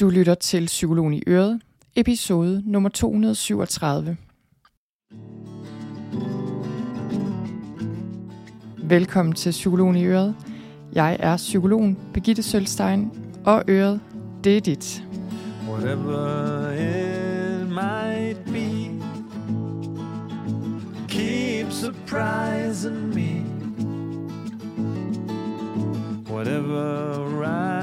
Du 0.00 0.10
lytter 0.10 0.34
til 0.34 0.66
Psykologen 0.66 1.14
i 1.14 1.22
Øret, 1.26 1.60
episode 1.96 2.62
nummer 2.66 2.88
237. 2.88 4.16
Velkommen 8.76 9.34
til 9.34 9.50
Psykologen 9.50 9.96
i 9.96 10.04
Øret. 10.04 10.34
Jeg 10.92 11.16
er 11.20 11.36
psykologen 11.36 11.98
Begitte 12.14 12.42
Sølstein, 12.42 13.10
og 13.44 13.62
Øret, 13.68 14.00
det 14.44 14.56
er 14.56 14.60
dit. 14.60 15.04
Whatever 15.68 16.70
it 16.72 17.68
might 17.68 18.44
be 18.44 18.90
Keep 21.08 21.72
surprising 21.72 23.14
me 23.14 23.44
Whatever 26.30 27.24
right 27.42 27.77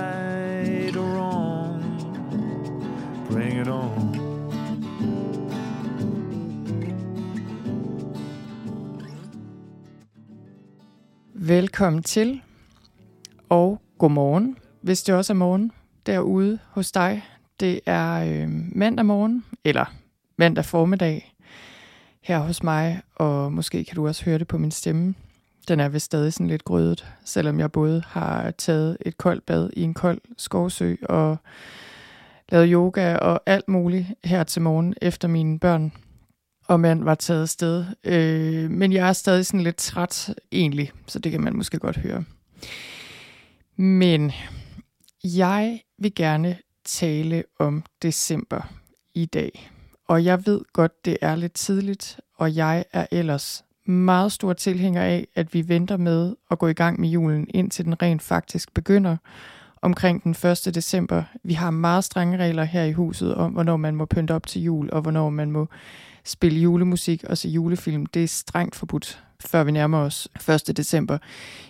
Bring 3.55 3.67
it 3.67 3.73
on 3.73 4.15
Velkommen 11.33 12.03
til, 12.03 12.41
og 13.49 13.81
godmorgen, 13.97 14.57
hvis 14.81 15.03
det 15.03 15.15
også 15.15 15.33
er 15.33 15.35
morgen 15.35 15.71
derude 16.05 16.59
hos 16.69 16.91
dig. 16.91 17.23
Det 17.59 17.79
er 17.85 18.13
øh, 18.13 18.49
mandag 18.75 19.05
morgen, 19.05 19.45
eller 19.63 19.85
mandag 20.37 20.65
formiddag 20.65 21.35
her 22.21 22.39
hos 22.39 22.63
mig, 22.63 23.01
og 23.15 23.53
måske 23.53 23.83
kan 23.83 23.95
du 23.95 24.07
også 24.07 24.25
høre 24.25 24.39
det 24.39 24.47
på 24.47 24.57
min 24.57 24.71
stemme. 24.71 25.15
Den 25.67 25.79
er 25.79 25.89
vist 25.89 26.05
stadig 26.05 26.33
sådan 26.33 26.47
lidt 26.47 26.65
grødet, 26.65 27.05
selvom 27.25 27.59
jeg 27.59 27.71
både 27.71 28.03
har 28.07 28.51
taget 28.51 28.97
et 29.05 29.17
koldt 29.17 29.45
bad 29.45 29.69
i 29.73 29.81
en 29.81 29.93
kold 29.93 30.21
skovsø 30.37 30.95
og 31.09 31.37
lavet 32.49 32.69
yoga 32.71 33.15
og 33.15 33.41
alt 33.45 33.67
muligt 33.67 34.07
her 34.23 34.43
til 34.43 34.61
morgen 34.61 34.93
efter 35.01 35.27
mine 35.27 35.59
børn 35.59 35.91
og 36.67 36.79
man 36.79 37.05
var 37.05 37.15
taget 37.15 37.49
sted. 37.49 37.85
Øh, 38.03 38.71
men 38.71 38.93
jeg 38.93 39.09
er 39.09 39.13
stadig 39.13 39.45
sådan 39.45 39.61
lidt 39.61 39.77
træt 39.77 40.35
egentlig, 40.51 40.91
så 41.07 41.19
det 41.19 41.31
kan 41.31 41.41
man 41.41 41.55
måske 41.55 41.79
godt 41.79 41.97
høre. 41.97 42.23
Men 43.75 44.31
jeg 45.23 45.81
vil 45.99 46.15
gerne 46.15 46.57
tale 46.85 47.43
om 47.59 47.83
december 48.01 48.73
i 49.13 49.25
dag. 49.25 49.71
Og 50.07 50.25
jeg 50.25 50.45
ved 50.45 50.61
godt, 50.73 51.05
det 51.05 51.17
er 51.21 51.35
lidt 51.35 51.53
tidligt, 51.53 52.19
og 52.35 52.55
jeg 52.55 52.85
er 52.93 53.05
ellers 53.11 53.63
meget 53.85 54.31
stor 54.31 54.53
tilhænger 54.53 55.01
af, 55.01 55.27
at 55.35 55.53
vi 55.53 55.69
venter 55.69 55.97
med 55.97 56.35
at 56.51 56.59
gå 56.59 56.67
i 56.67 56.73
gang 56.73 56.99
med 56.99 57.09
julen, 57.09 57.47
indtil 57.49 57.85
den 57.85 58.01
rent 58.01 58.21
faktisk 58.21 58.73
begynder 58.73 59.17
omkring 59.85 60.23
den 60.23 60.31
1. 60.31 60.75
december. 60.75 61.23
Vi 61.43 61.53
har 61.53 61.71
meget 61.71 62.03
strenge 62.03 62.37
regler 62.37 62.63
her 62.63 62.83
i 62.83 62.91
huset 62.91 63.35
om, 63.35 63.51
hvornår 63.51 63.77
man 63.77 63.95
må 63.95 64.05
pynte 64.05 64.33
op 64.33 64.47
til 64.47 64.61
jul, 64.61 64.89
og 64.91 65.01
hvornår 65.01 65.29
man 65.29 65.51
må 65.51 65.67
spille 66.23 66.59
julemusik 66.59 67.23
og 67.23 67.37
se 67.37 67.49
julefilm. 67.49 68.05
Det 68.05 68.23
er 68.23 68.27
strengt 68.27 68.75
forbudt, 68.75 69.23
før 69.45 69.63
vi 69.63 69.71
nærmer 69.71 69.97
os 69.97 70.27
1. 70.67 70.77
december. 70.77 71.17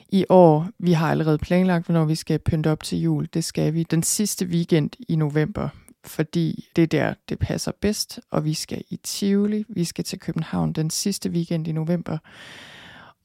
I 0.10 0.26
år, 0.30 0.68
vi 0.80 0.92
har 0.92 1.12
allerede 1.12 1.38
planlagt, 1.38 1.86
hvornår 1.86 2.06
vi 2.06 2.16
skal 2.16 2.40
pynte 2.40 2.72
op 2.72 2.84
til 2.84 3.02
jul. 3.02 3.28
Det 3.34 3.44
skal 3.44 3.74
vi 3.74 3.84
den 3.84 4.04
sidste 4.04 4.46
weekend 4.46 4.90
i 5.10 5.16
november, 5.16 5.70
fordi 6.06 6.68
det 6.76 6.82
er 6.82 6.88
der, 6.88 7.14
det 7.30 7.40
passer 7.40 7.72
bedst, 7.82 8.20
og 8.32 8.46
vi 8.46 8.54
skal 8.54 8.82
i 8.90 9.00
Tivoli. 9.04 9.66
Vi 9.70 9.84
skal 9.84 10.04
til 10.04 10.20
København 10.20 10.74
den 10.74 10.90
sidste 10.90 11.30
weekend 11.30 11.68
i 11.68 11.72
november, 11.72 12.18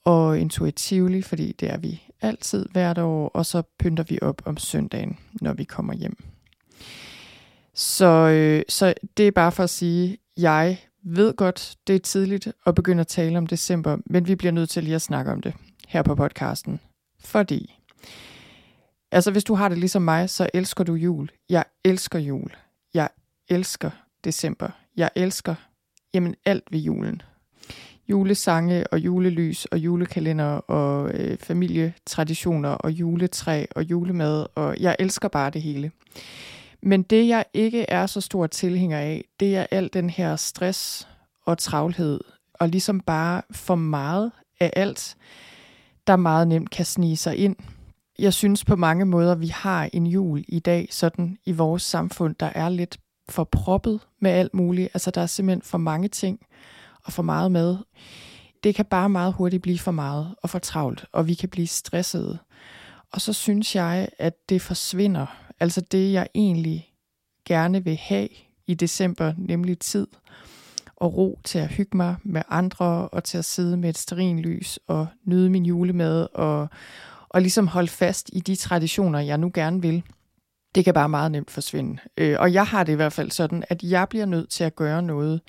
og 0.05 0.41
en 0.41 0.49
tur 0.49 0.67
i 0.67 0.73
Tivoli, 0.73 1.23
fordi 1.23 1.53
det 1.53 1.73
er 1.73 1.77
vi 1.79 2.03
altid 2.21 2.67
hvert 2.73 2.99
år, 2.99 3.29
og 3.29 3.47
så 3.47 3.63
pynter 3.79 4.05
vi 4.05 4.19
op 4.23 4.43
om 4.45 4.57
søndagen, 4.57 5.19
når 5.41 5.53
vi 5.53 5.65
kommer 5.65 5.95
hjem. 5.95 6.17
Så, 7.75 8.07
øh, 8.07 8.63
så 8.69 8.95
det 9.17 9.27
er 9.27 9.31
bare 9.31 9.53
for 9.53 9.63
at 9.63 9.71
sige, 9.71 10.19
jeg 10.37 10.79
ved 11.05 11.35
godt, 11.35 11.77
det 11.87 11.95
er 11.95 11.99
tidligt 11.99 12.53
at 12.67 12.75
begynde 12.75 13.01
at 13.01 13.07
tale 13.07 13.39
om 13.39 13.47
december, 13.47 13.97
men 14.07 14.27
vi 14.27 14.35
bliver 14.35 14.53
nødt 14.53 14.71
til 14.71 14.85
lige 14.85 14.95
at 14.95 15.03
snakke 15.03 15.33
om 15.33 15.41
det 15.41 15.55
her 15.89 16.03
på 16.03 16.15
podcasten. 16.15 16.81
Fordi, 17.21 17.79
altså 19.13 19.31
hvis 19.31 19.45
du 19.45 19.55
har 19.55 19.69
det 19.69 19.79
ligesom 19.79 20.03
mig, 20.03 20.31
så 20.31 20.51
elsker 20.55 20.85
du 20.85 20.95
jul. 20.95 21.31
Jeg 21.49 21.65
elsker 21.85 22.19
jul. 22.19 22.57
Jeg 22.95 23.09
elsker 23.49 23.91
december. 24.25 24.69
Jeg 24.97 25.11
elsker, 25.15 25.55
jamen 26.15 26.35
alt 26.45 26.65
ved 26.71 26.79
julen. 26.79 27.23
Julesange 28.11 28.87
og 28.87 28.99
julelys 28.99 29.65
og 29.65 29.79
julekalender 29.79 30.45
og 30.47 31.11
øh, 31.15 31.39
familietraditioner 31.39 32.69
og 32.69 32.91
juletræ 32.91 33.65
og 33.77 33.83
julemad, 33.83 34.47
og 34.55 34.77
jeg 34.81 34.97
elsker 34.99 35.29
bare 35.29 35.51
det 35.51 35.63
hele. 35.63 35.91
Men 36.83 37.03
det, 37.03 37.29
jeg 37.29 37.45
ikke 37.55 37.91
er 37.91 38.07
så 38.07 38.21
stor 38.21 38.47
tilhænger 38.47 38.99
af, 38.99 39.25
det 39.41 39.57
er 39.57 39.67
al 39.71 39.91
den 39.93 40.11
her 40.11 40.37
stress 40.37 41.09
og 41.47 41.59
travlhed, 41.59 42.21
og 42.55 42.69
ligesom 42.69 43.01
bare 43.01 43.43
for 43.51 43.75
meget 43.75 44.33
af 44.61 44.71
alt, 44.77 45.17
der 46.07 46.17
meget 46.17 46.49
nemt 46.49 46.71
kan 46.71 46.85
snige 46.85 47.17
sig 47.17 47.37
ind. 47.37 47.57
Jeg 48.19 48.35
synes 48.35 48.65
på 48.65 48.77
mange 48.77 49.05
måder, 49.05 49.35
vi 49.35 49.47
har 49.47 49.89
en 49.93 50.07
jul 50.07 50.45
i 50.49 50.59
dag, 50.59 50.89
sådan 50.91 51.39
i 51.47 51.53
vores 51.53 51.83
samfund, 51.83 52.35
der 52.41 52.51
er 52.55 52.69
lidt 52.69 52.99
for 53.29 53.45
proppet 53.45 54.01
med 54.21 54.31
alt 54.31 54.55
muligt. 54.55 54.89
Altså 54.95 55.11
der 55.11 55.21
er 55.21 55.27
simpelthen 55.27 55.63
for 55.63 55.79
mange 55.79 56.09
ting 56.09 56.41
og 57.05 57.13
for 57.13 57.23
meget 57.23 57.53
med. 57.53 57.77
Det 58.65 58.75
kan 58.75 58.85
bare 58.85 59.09
meget 59.09 59.33
hurtigt 59.33 59.63
blive 59.63 59.79
for 59.79 59.91
meget 59.91 60.35
og 60.43 60.51
for 60.51 60.59
travlt, 60.59 61.05
og 61.13 61.27
vi 61.27 61.35
kan 61.35 61.49
blive 61.49 61.67
stressede. 61.67 62.39
Og 63.13 63.21
så 63.21 63.33
synes 63.33 63.77
jeg, 63.77 64.09
at 64.19 64.35
det 64.49 64.63
forsvinder. 64.63 65.27
Altså 65.61 65.81
det, 65.81 66.13
jeg 66.13 66.29
egentlig 66.35 66.91
gerne 67.45 67.85
vil 67.85 67.97
have 67.97 68.29
i 68.67 68.75
december, 68.75 69.33
nemlig 69.37 69.79
tid 69.79 70.07
og 70.97 71.17
ro 71.17 71.41
til 71.45 71.59
at 71.59 71.69
hygge 71.69 71.97
mig 71.97 72.17
med 72.23 72.43
andre 72.49 73.09
og 73.09 73.25
til 73.25 73.39
at 73.39 73.45
sidde 73.45 73.77
med 73.77 73.91
et 73.91 73.99
sterinlys 73.99 74.79
og 74.87 75.07
nyde 75.25 75.51
min 75.51 75.67
julemad 75.67 76.27
og, 76.35 76.69
og 77.29 77.41
ligesom 77.41 77.67
holde 77.67 77.89
fast 77.89 78.31
i 78.33 78.41
de 78.41 78.57
traditioner, 78.57 79.19
jeg 79.19 79.39
nu 79.39 79.51
gerne 79.55 79.83
vil. 79.83 80.03
Det 80.75 80.85
kan 80.85 80.95
bare 80.95 81.09
meget 81.09 81.33
nemt 81.33 81.51
forsvinde. 81.51 81.99
Øh, 82.17 82.37
og 82.41 82.53
jeg 82.53 82.67
har 82.67 82.85
det 82.85 82.93
i 82.93 82.97
hvert 82.97 83.13
fald 83.13 83.31
sådan, 83.31 83.65
at 83.69 83.83
jeg 83.83 84.09
bliver 84.09 84.27
nødt 84.27 84.51
til 84.51 84.65
at 84.65 84.77
gøre 84.77 85.03
noget 85.03 85.41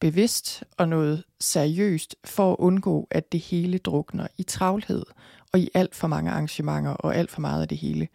bevidst 0.00 0.64
og 0.76 0.88
noget 0.88 1.24
seriøst 1.40 2.16
for 2.24 2.52
at 2.52 2.56
undgå, 2.58 3.08
at 3.10 3.32
det 3.32 3.40
hele 3.40 3.78
drukner 3.78 4.26
i 4.38 4.42
travlhed 4.42 5.02
og 5.52 5.60
i 5.60 5.70
alt 5.74 5.94
for 5.94 6.08
mange 6.08 6.30
arrangementer 6.30 6.90
og 6.90 7.16
alt 7.16 7.30
for 7.30 7.40
meget 7.40 7.62
af 7.62 7.68
det 7.68 7.78
hele. 7.78 8.08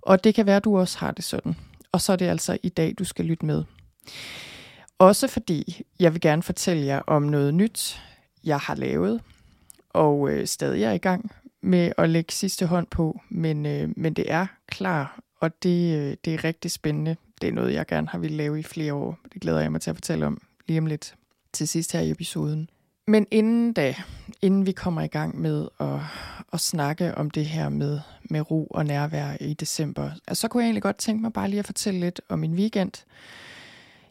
Og 0.00 0.24
det 0.24 0.34
kan 0.34 0.46
være, 0.46 0.56
at 0.56 0.64
du 0.64 0.78
også 0.78 0.98
har 0.98 1.10
det 1.10 1.24
sådan. 1.24 1.56
Og 1.92 2.00
så 2.00 2.12
er 2.12 2.16
det 2.16 2.26
altså 2.26 2.58
i 2.62 2.68
dag, 2.68 2.94
du 2.98 3.04
skal 3.04 3.24
lytte 3.24 3.46
med. 3.46 3.64
Også 4.98 5.28
fordi 5.28 5.82
jeg 6.00 6.12
vil 6.12 6.20
gerne 6.20 6.42
fortælle 6.42 6.86
jer 6.86 7.00
om 7.06 7.22
noget 7.22 7.54
nyt, 7.54 8.02
jeg 8.44 8.58
har 8.58 8.74
lavet, 8.74 9.20
og 9.90 10.30
øh, 10.30 10.46
stadig 10.46 10.82
er 10.82 10.92
i 10.92 10.98
gang 10.98 11.30
med 11.62 11.92
at 11.98 12.10
lægge 12.10 12.32
sidste 12.32 12.66
hånd 12.66 12.86
på, 12.86 13.20
men, 13.28 13.66
øh, 13.66 13.88
men 13.96 14.14
det 14.14 14.32
er 14.32 14.46
klar, 14.66 15.20
og 15.40 15.62
det, 15.62 15.98
øh, 15.98 16.16
det 16.24 16.34
er 16.34 16.44
rigtig 16.44 16.70
spændende. 16.70 17.16
Det 17.40 17.48
er 17.48 17.52
noget, 17.52 17.74
jeg 17.74 17.86
gerne 17.86 18.08
har 18.08 18.18
ville 18.18 18.36
lave 18.36 18.60
i 18.60 18.62
flere 18.62 18.94
år. 18.94 19.18
Det 19.32 19.42
glæder 19.42 19.60
jeg 19.60 19.72
mig 19.72 19.80
til 19.80 19.90
at 19.90 19.96
fortælle 19.96 20.26
om 20.26 20.42
lige 20.66 20.78
om 20.78 20.86
lidt 20.86 21.14
til 21.52 21.68
sidst 21.68 21.92
her 21.92 22.00
i 22.00 22.10
episoden. 22.10 22.70
Men 23.06 23.26
inden 23.30 23.72
da, 23.72 23.94
inden 24.42 24.66
vi 24.66 24.72
kommer 24.72 25.02
i 25.02 25.06
gang 25.06 25.40
med 25.40 25.68
at, 25.80 25.98
at 26.52 26.60
snakke 26.60 27.14
om 27.14 27.30
det 27.30 27.46
her 27.46 27.68
med, 27.68 28.00
med 28.24 28.50
ro 28.50 28.66
og 28.66 28.86
nærvær 28.86 29.36
i 29.40 29.54
december, 29.54 30.10
så 30.32 30.48
kunne 30.48 30.62
jeg 30.62 30.66
egentlig 30.66 30.82
godt 30.82 30.96
tænke 30.96 31.22
mig 31.22 31.32
bare 31.32 31.48
lige 31.48 31.58
at 31.58 31.66
fortælle 31.66 32.00
lidt 32.00 32.20
om 32.28 32.38
min 32.38 32.54
weekend. 32.54 32.92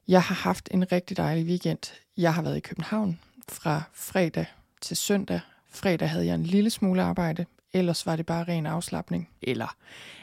Jeg 0.07 0.21
har 0.21 0.35
haft 0.35 0.69
en 0.71 0.91
rigtig 0.91 1.17
dejlig 1.17 1.45
weekend. 1.45 1.93
Jeg 2.17 2.33
har 2.33 2.41
været 2.41 2.57
i 2.57 2.59
København 2.59 3.19
fra 3.49 3.81
fredag 3.93 4.45
til 4.81 4.97
søndag. 4.97 5.39
Fredag 5.69 6.09
havde 6.09 6.25
jeg 6.25 6.35
en 6.35 6.43
lille 6.43 6.69
smule 6.69 7.01
arbejde, 7.01 7.45
ellers 7.73 8.05
var 8.05 8.15
det 8.15 8.25
bare 8.25 8.43
ren 8.43 8.65
afslappning. 8.65 9.29
Eller, 9.41 9.75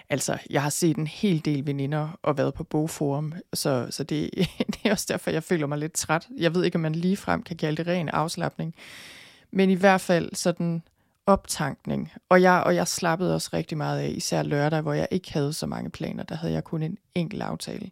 altså, 0.08 0.38
jeg 0.50 0.62
har 0.62 0.70
set 0.70 0.96
en 0.96 1.06
hel 1.06 1.44
del 1.44 1.66
veninder 1.66 2.18
og 2.22 2.38
været 2.38 2.54
på 2.54 2.64
bogforum, 2.64 3.34
så, 3.54 3.86
så 3.90 4.04
det, 4.04 4.30
det 4.72 4.78
er 4.84 4.90
også 4.90 5.06
derfor, 5.08 5.30
jeg 5.30 5.42
føler 5.42 5.66
mig 5.66 5.78
lidt 5.78 5.92
træt. 5.92 6.28
Jeg 6.36 6.54
ved 6.54 6.64
ikke, 6.64 6.76
om 6.76 6.82
man 6.82 6.94
lige 6.94 7.16
frem 7.16 7.42
kan 7.42 7.56
kalde 7.56 7.76
det 7.76 7.86
ren 7.92 8.08
afslappning. 8.08 8.74
Men 9.50 9.70
i 9.70 9.74
hvert 9.74 10.00
fald 10.00 10.34
sådan 10.34 10.82
optankning. 11.26 12.12
Og 12.28 12.42
jeg, 12.42 12.62
og 12.66 12.74
jeg 12.74 12.88
slappede 12.88 13.34
også 13.34 13.50
rigtig 13.52 13.78
meget 13.78 14.00
af, 14.00 14.12
især 14.16 14.42
lørdag, 14.42 14.80
hvor 14.80 14.92
jeg 14.92 15.08
ikke 15.10 15.32
havde 15.32 15.52
så 15.52 15.66
mange 15.66 15.90
planer. 15.90 16.22
Der 16.22 16.34
havde 16.34 16.52
jeg 16.52 16.64
kun 16.64 16.82
en 16.82 16.98
enkelt 17.14 17.42
aftale. 17.42 17.90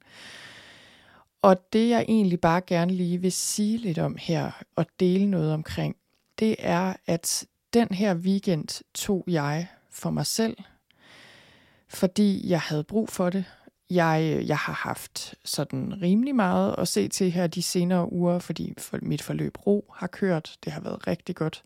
Og 1.42 1.72
det 1.72 1.88
jeg 1.88 2.04
egentlig 2.08 2.40
bare 2.40 2.60
gerne 2.60 2.92
lige 2.92 3.18
vil 3.18 3.32
sige 3.32 3.78
lidt 3.78 3.98
om 3.98 4.16
her, 4.18 4.50
og 4.76 4.86
dele 5.00 5.26
noget 5.26 5.54
omkring, 5.54 5.96
det 6.38 6.56
er, 6.58 6.94
at 7.06 7.44
den 7.76 7.88
her 7.94 8.14
weekend 8.14 8.84
tog 8.94 9.24
jeg 9.26 9.66
for 9.90 10.10
mig 10.10 10.26
selv, 10.26 10.56
fordi 11.88 12.48
jeg 12.48 12.60
havde 12.60 12.84
brug 12.84 13.08
for 13.08 13.30
det. 13.30 13.44
Jeg, 13.90 14.44
jeg 14.46 14.56
har 14.56 14.72
haft 14.72 15.34
sådan 15.44 16.02
rimelig 16.02 16.34
meget 16.34 16.74
at 16.78 16.88
se 16.88 17.08
til 17.08 17.30
her 17.30 17.46
de 17.46 17.62
senere 17.62 18.12
uger, 18.12 18.38
fordi 18.38 18.74
for 18.78 18.98
mit 19.02 19.22
forløb 19.22 19.66
ro 19.66 19.92
har 19.94 20.06
kørt. 20.06 20.56
Det 20.64 20.72
har 20.72 20.80
været 20.80 21.06
rigtig 21.06 21.36
godt. 21.36 21.62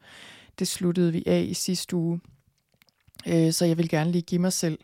Det 0.58 0.68
sluttede 0.68 1.12
vi 1.12 1.22
af 1.26 1.46
i 1.48 1.54
sidste 1.54 1.96
uge. 1.96 2.20
Øh, 3.26 3.52
så 3.52 3.64
jeg 3.64 3.78
vil 3.78 3.88
gerne 3.88 4.12
lige 4.12 4.22
give 4.22 4.40
mig 4.40 4.52
selv 4.52 4.78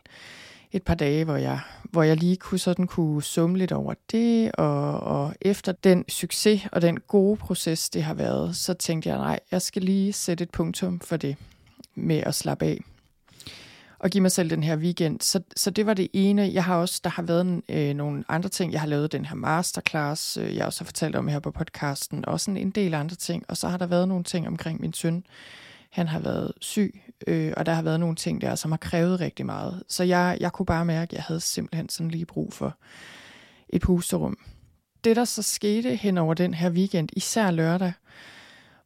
et 0.71 0.83
par 0.83 0.95
dage, 0.95 1.23
hvor 1.23 1.35
jeg, 1.35 1.59
hvor 1.83 2.03
jeg 2.03 2.17
lige 2.17 2.37
kunne 2.37 2.59
sådan 2.59 2.87
kunne 2.87 3.23
summe 3.23 3.57
lidt 3.57 3.71
over 3.71 3.93
det, 4.11 4.51
og, 4.51 4.99
og 4.99 5.35
efter 5.41 5.71
den 5.71 6.05
succes 6.09 6.61
og 6.71 6.81
den 6.81 6.99
gode 6.99 7.37
proces, 7.37 7.89
det 7.89 8.03
har 8.03 8.13
været, 8.13 8.55
så 8.55 8.73
tænkte 8.73 9.09
jeg, 9.09 9.17
nej, 9.17 9.39
jeg 9.51 9.61
skal 9.61 9.81
lige 9.81 10.13
sætte 10.13 10.43
et 10.43 10.49
punktum 10.49 10.99
for 10.99 11.17
det 11.17 11.35
med 11.95 12.17
at 12.17 12.35
slappe 12.35 12.65
af 12.65 12.79
og 13.99 14.09
give 14.09 14.21
mig 14.21 14.31
selv 14.31 14.49
den 14.49 14.63
her 14.63 14.77
weekend. 14.77 15.21
Så, 15.21 15.41
så 15.55 15.71
det 15.71 15.85
var 15.85 15.93
det 15.93 16.07
ene. 16.13 16.49
Jeg 16.53 16.63
har 16.63 16.75
også, 16.75 17.01
der 17.03 17.09
har 17.09 17.23
været 17.23 17.61
øh, 17.69 17.93
nogle 17.93 18.23
andre 18.29 18.49
ting. 18.49 18.71
Jeg 18.71 18.81
har 18.81 18.87
lavet 18.87 19.11
den 19.11 19.25
her 19.25 19.35
masterclass, 19.35 20.37
øh, 20.37 20.55
jeg 20.55 20.65
også 20.65 20.79
har 20.81 20.85
fortalt 20.85 21.15
om 21.15 21.27
her 21.27 21.39
på 21.39 21.51
podcasten, 21.51 22.25
og 22.25 22.39
sådan 22.39 22.57
en 22.57 22.71
del 22.71 22.93
andre 22.93 23.15
ting. 23.15 23.43
Og 23.47 23.57
så 23.57 23.67
har 23.67 23.77
der 23.77 23.85
været 23.85 24.07
nogle 24.07 24.23
ting 24.23 24.47
omkring 24.47 24.81
min 24.81 24.93
søn. 24.93 25.23
Han 25.97 26.07
har 26.07 26.19
været 26.19 26.51
syg, 26.61 27.01
øh, 27.27 27.53
og 27.57 27.65
der 27.65 27.73
har 27.73 27.81
været 27.81 27.99
nogle 27.99 28.15
ting 28.15 28.41
der, 28.41 28.55
som 28.55 28.71
har 28.71 28.77
krævet 28.77 29.19
rigtig 29.19 29.45
meget. 29.45 29.83
Så 29.87 30.03
jeg, 30.03 30.37
jeg 30.39 30.51
kunne 30.51 30.65
bare 30.65 30.85
mærke, 30.85 31.09
at 31.09 31.13
jeg 31.13 31.23
havde 31.23 31.39
simpelthen 31.39 31.89
sådan 31.89 32.11
lige 32.11 32.25
brug 32.25 32.53
for 32.53 32.77
et 33.69 33.81
pusterum. 33.81 34.37
Det, 35.03 35.15
der 35.15 35.25
så 35.25 35.41
skete 35.41 35.95
hen 35.95 36.17
over 36.17 36.33
den 36.33 36.53
her 36.53 36.69
weekend, 36.69 37.09
især 37.13 37.51
lørdag, 37.51 37.93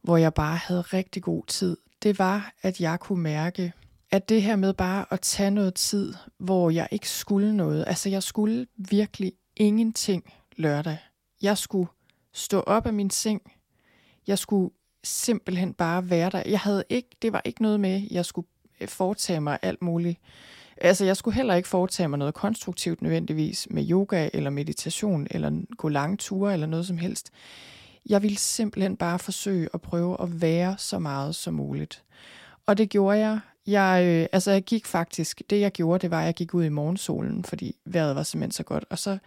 hvor 0.01 0.17
jeg 0.17 0.33
bare 0.33 0.57
havde 0.57 0.81
rigtig 0.81 1.23
god 1.23 1.43
tid, 1.47 1.77
det 2.03 2.19
var, 2.19 2.53
at 2.61 2.81
jeg 2.81 2.99
kunne 2.99 3.23
mærke, 3.23 3.73
at 4.11 4.29
det 4.29 4.41
her 4.41 4.55
med 4.55 4.73
bare 4.73 5.05
at 5.09 5.21
tage 5.21 5.51
noget 5.51 5.73
tid, 5.73 6.13
hvor 6.37 6.69
jeg 6.69 6.87
ikke 6.91 7.09
skulle 7.09 7.57
noget. 7.57 7.83
Altså, 7.87 8.09
jeg 8.09 8.23
skulle 8.23 8.67
virkelig 8.75 9.33
ingenting 9.55 10.33
lørdag. 10.57 10.97
Jeg 11.41 11.57
skulle 11.57 11.89
stå 12.33 12.59
op 12.59 12.85
af 12.85 12.93
min 12.93 13.09
seng. 13.09 13.41
Jeg 14.27 14.39
skulle 14.39 14.71
simpelthen 15.03 15.73
bare 15.73 16.09
være 16.09 16.29
der. 16.29 16.43
Jeg 16.45 16.59
havde 16.59 16.83
ikke, 16.89 17.09
det 17.21 17.33
var 17.33 17.41
ikke 17.45 17.61
noget 17.61 17.79
med, 17.79 18.01
jeg 18.11 18.25
skulle 18.25 18.47
øh, 18.81 18.87
foretage 18.87 19.41
mig 19.41 19.59
alt 19.61 19.81
muligt. 19.81 20.19
Altså, 20.77 21.05
jeg 21.05 21.17
skulle 21.17 21.35
heller 21.35 21.55
ikke 21.55 21.69
foretage 21.69 22.07
mig 22.07 22.19
noget 22.19 22.33
konstruktivt 22.33 23.01
nødvendigvis 23.01 23.67
med 23.69 23.89
yoga 23.89 24.29
eller 24.33 24.49
meditation 24.49 25.27
eller 25.31 25.61
gå 25.77 25.89
lange 25.89 26.17
ture 26.17 26.53
eller 26.53 26.67
noget 26.67 26.87
som 26.87 26.97
helst. 26.97 27.31
Jeg 28.09 28.21
ville 28.21 28.37
simpelthen 28.37 28.97
bare 28.97 29.19
forsøge 29.19 29.69
at 29.73 29.81
prøve 29.81 30.21
at 30.21 30.41
være 30.41 30.75
så 30.77 30.99
meget 30.99 31.35
som 31.35 31.53
muligt. 31.53 32.03
Og 32.65 32.77
det 32.77 32.89
gjorde 32.89 33.17
jeg 33.17 33.39
jeg, 33.67 34.05
øh, 34.05 34.27
altså 34.31 34.51
jeg 34.51 34.63
gik 34.63 34.85
faktisk, 34.85 35.41
det 35.49 35.59
jeg 35.59 35.71
gjorde, 35.71 36.01
det 36.01 36.11
var, 36.11 36.19
at 36.19 36.25
jeg 36.25 36.33
gik 36.33 36.53
ud 36.53 36.63
i 36.63 36.69
morgensolen, 36.69 37.43
fordi 37.43 37.75
vejret 37.85 38.15
var 38.15 38.23
simpelthen 38.23 38.51
så 38.51 38.63
godt. 38.63 38.85
Og 38.89 38.99
så 38.99 39.17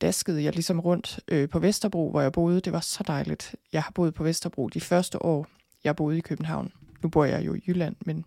daskede 0.00 0.44
jeg 0.44 0.52
ligesom 0.52 0.80
rundt 0.80 1.20
øh, 1.28 1.48
på 1.48 1.58
Vesterbro, 1.58 2.10
hvor 2.10 2.20
jeg 2.20 2.32
boede. 2.32 2.60
Det 2.60 2.72
var 2.72 2.80
så 2.80 3.04
dejligt. 3.06 3.56
Jeg 3.72 3.82
har 3.82 3.90
boet 3.94 4.14
på 4.14 4.24
Vesterbro 4.24 4.68
de 4.68 4.80
første 4.80 5.22
år, 5.22 5.46
jeg 5.84 5.96
boede 5.96 6.18
i 6.18 6.20
København. 6.20 6.72
Nu 7.02 7.08
bor 7.08 7.24
jeg 7.24 7.46
jo 7.46 7.54
i 7.54 7.62
Jylland, 7.66 7.96
men 8.06 8.24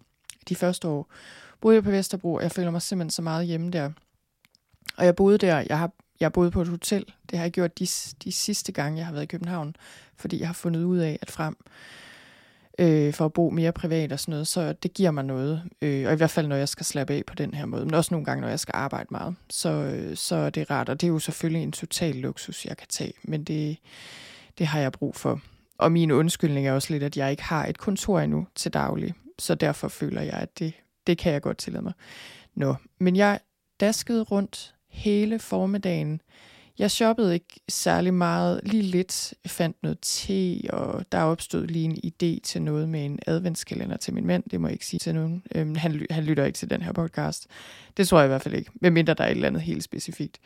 de 0.49 0.55
første 0.55 0.87
år 0.87 1.11
boede 1.61 1.75
jeg 1.75 1.83
på 1.83 1.91
Vesterbro, 1.91 2.33
og 2.33 2.43
jeg 2.43 2.51
føler 2.51 2.71
mig 2.71 2.81
simpelthen 2.81 3.11
så 3.11 3.21
meget 3.21 3.47
hjemme 3.47 3.71
der. 3.71 3.91
Og 4.97 5.05
jeg 5.05 5.15
boede 5.15 5.37
der, 5.37 5.63
jeg 5.69 5.79
har 5.79 5.91
jeg 6.21 6.33
boede 6.33 6.51
på 6.51 6.61
et 6.61 6.67
hotel. 6.67 7.05
Det 7.29 7.37
har 7.37 7.45
jeg 7.45 7.51
gjort 7.51 7.79
de, 7.79 7.87
de 8.23 8.31
sidste 8.31 8.71
gange, 8.71 8.97
jeg 8.97 9.05
har 9.05 9.13
været 9.13 9.23
i 9.23 9.27
København, 9.27 9.75
fordi 10.15 10.39
jeg 10.39 10.47
har 10.47 10.53
fundet 10.53 10.83
ud 10.83 10.97
af, 10.97 11.19
at 11.21 11.31
frem 11.31 11.57
øh, 12.79 13.13
for 13.13 13.25
at 13.25 13.33
bo 13.33 13.49
mere 13.49 13.71
privat 13.71 14.11
og 14.11 14.19
sådan 14.19 14.31
noget, 14.31 14.47
så 14.47 14.73
det 14.73 14.93
giver 14.93 15.11
mig 15.11 15.23
noget. 15.25 15.63
Øh, 15.81 16.07
og 16.07 16.13
i 16.13 16.15
hvert 16.15 16.29
fald, 16.29 16.47
når 16.47 16.55
jeg 16.55 16.69
skal 16.69 16.85
slappe 16.85 17.13
af 17.13 17.23
på 17.27 17.35
den 17.35 17.53
her 17.53 17.65
måde. 17.65 17.85
Men 17.85 17.93
også 17.93 18.13
nogle 18.13 18.25
gange, 18.25 18.41
når 18.41 18.47
jeg 18.47 18.59
skal 18.59 18.73
arbejde 18.75 19.07
meget. 19.11 19.35
Så, 19.49 19.69
øh, 19.69 20.17
så 20.17 20.35
er 20.35 20.49
det 20.49 20.71
rart. 20.71 20.89
Og 20.89 21.01
det 21.01 21.07
er 21.07 21.11
jo 21.11 21.19
selvfølgelig 21.19 21.63
en 21.63 21.71
total 21.71 22.15
luksus, 22.15 22.65
jeg 22.65 22.77
kan 22.77 22.87
tage. 22.89 23.13
Men 23.23 23.43
det, 23.43 23.77
det 24.57 24.67
har 24.67 24.79
jeg 24.79 24.91
brug 24.91 25.15
for. 25.15 25.41
Og 25.77 25.91
min 25.91 26.11
undskyldning 26.11 26.67
er 26.67 26.73
også 26.73 26.93
lidt, 26.93 27.03
at 27.03 27.17
jeg 27.17 27.31
ikke 27.31 27.43
har 27.43 27.65
et 27.65 27.77
kontor 27.77 28.19
endnu 28.19 28.47
til 28.55 28.73
daglig. 28.73 29.13
Så 29.39 29.55
derfor 29.55 29.87
føler 29.87 30.21
jeg, 30.21 30.33
at 30.33 30.59
det, 30.59 30.73
det 31.07 31.17
kan 31.17 31.33
jeg 31.33 31.41
godt 31.41 31.57
tillade 31.57 31.83
mig. 31.83 31.93
Nå, 32.55 32.75
men 32.99 33.15
jeg 33.15 33.39
daskede 33.79 34.23
rundt 34.23 34.75
hele 34.89 35.39
formiddagen 35.39 36.21
jeg 36.79 36.91
shoppede 36.91 37.33
ikke 37.33 37.59
særlig 37.69 38.13
meget, 38.13 38.61
lige 38.63 38.83
lidt. 38.83 39.33
Jeg 39.43 39.51
fandt 39.51 39.77
noget 39.83 39.97
te, 40.01 40.61
og 40.69 41.05
der 41.11 41.21
opstod 41.21 41.67
lige 41.67 41.85
en 41.85 41.97
idé 42.05 42.39
til 42.43 42.61
noget 42.61 42.89
med 42.89 43.05
en 43.05 43.19
adventskalender 43.27 43.97
til 43.97 44.13
min 44.13 44.27
mand. 44.27 44.43
Det 44.51 44.61
må 44.61 44.67
jeg 44.67 44.73
ikke 44.73 44.85
sige 44.85 44.99
til 44.99 45.15
nogen. 45.15 45.43
Øhm, 45.55 45.75
han, 45.75 46.05
han 46.09 46.23
lytter 46.23 46.45
ikke 46.45 46.57
til 46.57 46.69
den 46.69 46.81
her 46.81 46.91
podcast. 46.91 47.47
Det 47.97 48.07
tror 48.07 48.19
jeg 48.19 48.25
i 48.25 48.27
hvert 48.27 48.41
fald 48.41 48.55
ikke, 48.55 48.71
medmindre 48.81 49.13
der 49.13 49.23
er 49.23 49.27
et 49.27 49.31
eller 49.31 49.47
andet 49.47 49.61
helt 49.61 49.83
specifikt. 49.83 50.39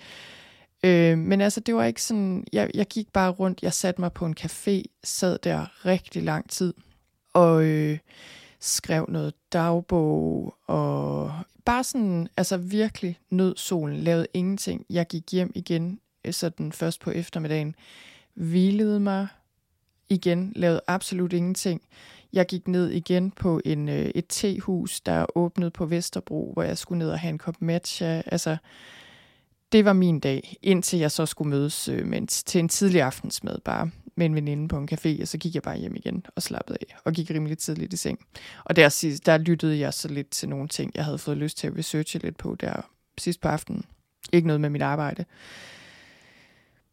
Øh, 0.84 1.18
men 1.18 1.42
altså, 1.42 1.60
det 1.60 1.76
var 1.76 1.86
ikke 1.86 2.02
sådan, 2.02 2.48
jeg, 2.54 2.72
jeg 2.74 2.86
gik 2.88 3.14
bare 3.14 3.32
rundt, 3.32 3.64
jeg 3.64 3.74
satte 3.74 4.02
mig 4.02 4.14
på 4.14 4.26
en 4.26 4.36
café, 4.40 4.84
sad 5.04 5.38
der 5.44 5.86
rigtig 5.86 6.24
lang 6.24 6.50
tid, 6.50 6.74
og 7.34 7.64
øh, 7.64 7.98
skrev 8.60 9.06
noget 9.10 9.34
dagbog, 9.54 10.56
og 10.68 11.32
bare 11.66 11.84
sådan, 11.84 12.28
altså 12.38 12.58
virkelig 12.58 13.20
nød 13.30 13.58
solen, 13.58 13.98
lavede 13.98 14.28
ingenting. 14.34 14.86
Jeg 14.90 15.08
gik 15.08 15.32
hjem 15.32 15.52
igen 15.56 16.00
Øh, 16.26 16.34
sådan 16.34 16.72
først 16.72 17.02
på 17.02 17.12
eftermiddagen, 17.12 17.76
hvilede 18.34 19.00
mig 19.00 19.28
igen, 20.10 20.54
lavede 20.56 20.82
absolut 20.88 21.34
ingenting. 21.34 21.82
Jeg 22.34 22.46
gik 22.46 22.68
ned 22.68 22.90
igen 22.90 23.32
på 23.32 23.62
en, 23.66 23.90
øh, 23.90 24.12
et 24.16 24.26
tehus, 24.30 25.02
der 25.02 25.26
åbnede 25.38 25.72
på 25.72 25.86
Vesterbro, 25.86 26.52
hvor 26.54 26.64
jeg 26.64 26.78
skulle 26.78 27.00
ned 27.00 27.10
og 27.10 27.20
have 27.20 27.30
en 27.30 27.38
kop 27.38 27.62
matcha. 27.62 28.22
Altså, 28.26 28.58
det 29.72 29.86
var 29.86 29.94
min 29.94 30.20
dag, 30.20 30.58
indtil 30.62 31.00
jeg 31.00 31.12
så 31.12 31.26
skulle 31.26 31.50
mødes 31.50 31.88
øh, 31.88 32.06
med 32.06 32.18
en, 32.18 32.28
til 32.28 32.60
en 32.60 32.70
tidlig 32.70 33.02
aftensmad 33.02 33.60
bare 33.66 33.90
med 34.18 34.26
en 34.26 34.36
veninde 34.36 34.68
på 34.68 34.78
en 34.78 34.90
café, 34.92 35.22
og 35.22 35.28
så 35.28 35.38
gik 35.38 35.56
jeg 35.56 35.64
bare 35.64 35.78
hjem 35.78 35.96
igen 35.96 36.26
og 36.36 36.42
slappede 36.42 36.78
af, 36.82 36.96
og 37.04 37.14
gik 37.14 37.32
rimelig 37.32 37.58
tidligt 37.58 37.94
i 37.94 37.98
seng. 37.98 38.20
Og 38.64 38.76
der, 38.76 39.20
der 39.26 39.38
lyttede 39.38 39.80
jeg 39.80 39.94
så 39.94 40.08
lidt 40.08 40.30
til 40.30 40.50
nogle 40.50 40.68
ting, 40.68 40.92
jeg 40.96 41.06
havde 41.06 41.18
fået 41.18 41.38
lyst 41.38 41.58
til 41.58 41.68
at 41.68 41.78
researche 41.78 42.20
lidt 42.20 42.38
på 42.38 42.56
der 42.60 42.82
sidst 43.18 43.42
på 43.42 43.48
aftenen. 43.48 43.86
Ikke 44.34 44.48
noget 44.48 44.62
med 44.62 44.70
mit 44.70 44.82
arbejde. 44.82 45.26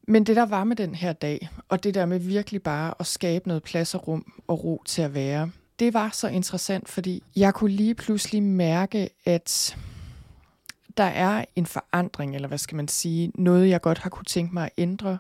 Men 0.09 0.25
det 0.25 0.37
der 0.37 0.47
var 0.47 0.65
med 0.65 0.77
den 0.77 0.95
her 0.95 1.13
dag, 1.13 1.49
og 1.69 1.85
det 1.85 1.95
der 1.95 2.07
med 2.07 2.19
virkelig 2.19 2.63
bare 2.63 2.95
at 3.01 3.07
skabe 3.07 3.49
noget 3.49 3.63
plads 3.63 3.95
og 3.95 4.09
rum 4.09 4.33
og 4.49 4.65
ro 4.65 4.83
til 4.87 5.03
at 5.03 5.15
være, 5.15 5.51
det 5.79 5.95
var 5.95 6.11
så 6.13 6.29
interessant, 6.29 6.89
fordi 6.89 7.23
jeg 7.37 7.55
kunne 7.55 7.71
lige 7.71 7.95
pludselig 7.95 8.43
mærke, 8.43 9.09
at 9.25 9.77
der 10.97 11.05
er 11.05 11.45
en 11.57 11.67
forandring, 11.67 12.35
eller 12.35 12.49
hvad 12.49 12.59
skal 12.59 12.77
man 12.77 12.89
sige, 12.89 13.33
noget 13.35 13.69
jeg 13.69 13.81
godt 13.81 13.99
har 13.99 14.11
kunne 14.11 14.25
tænke 14.25 14.55
mig 14.55 14.65
at 14.65 14.71
ændre 14.79 15.19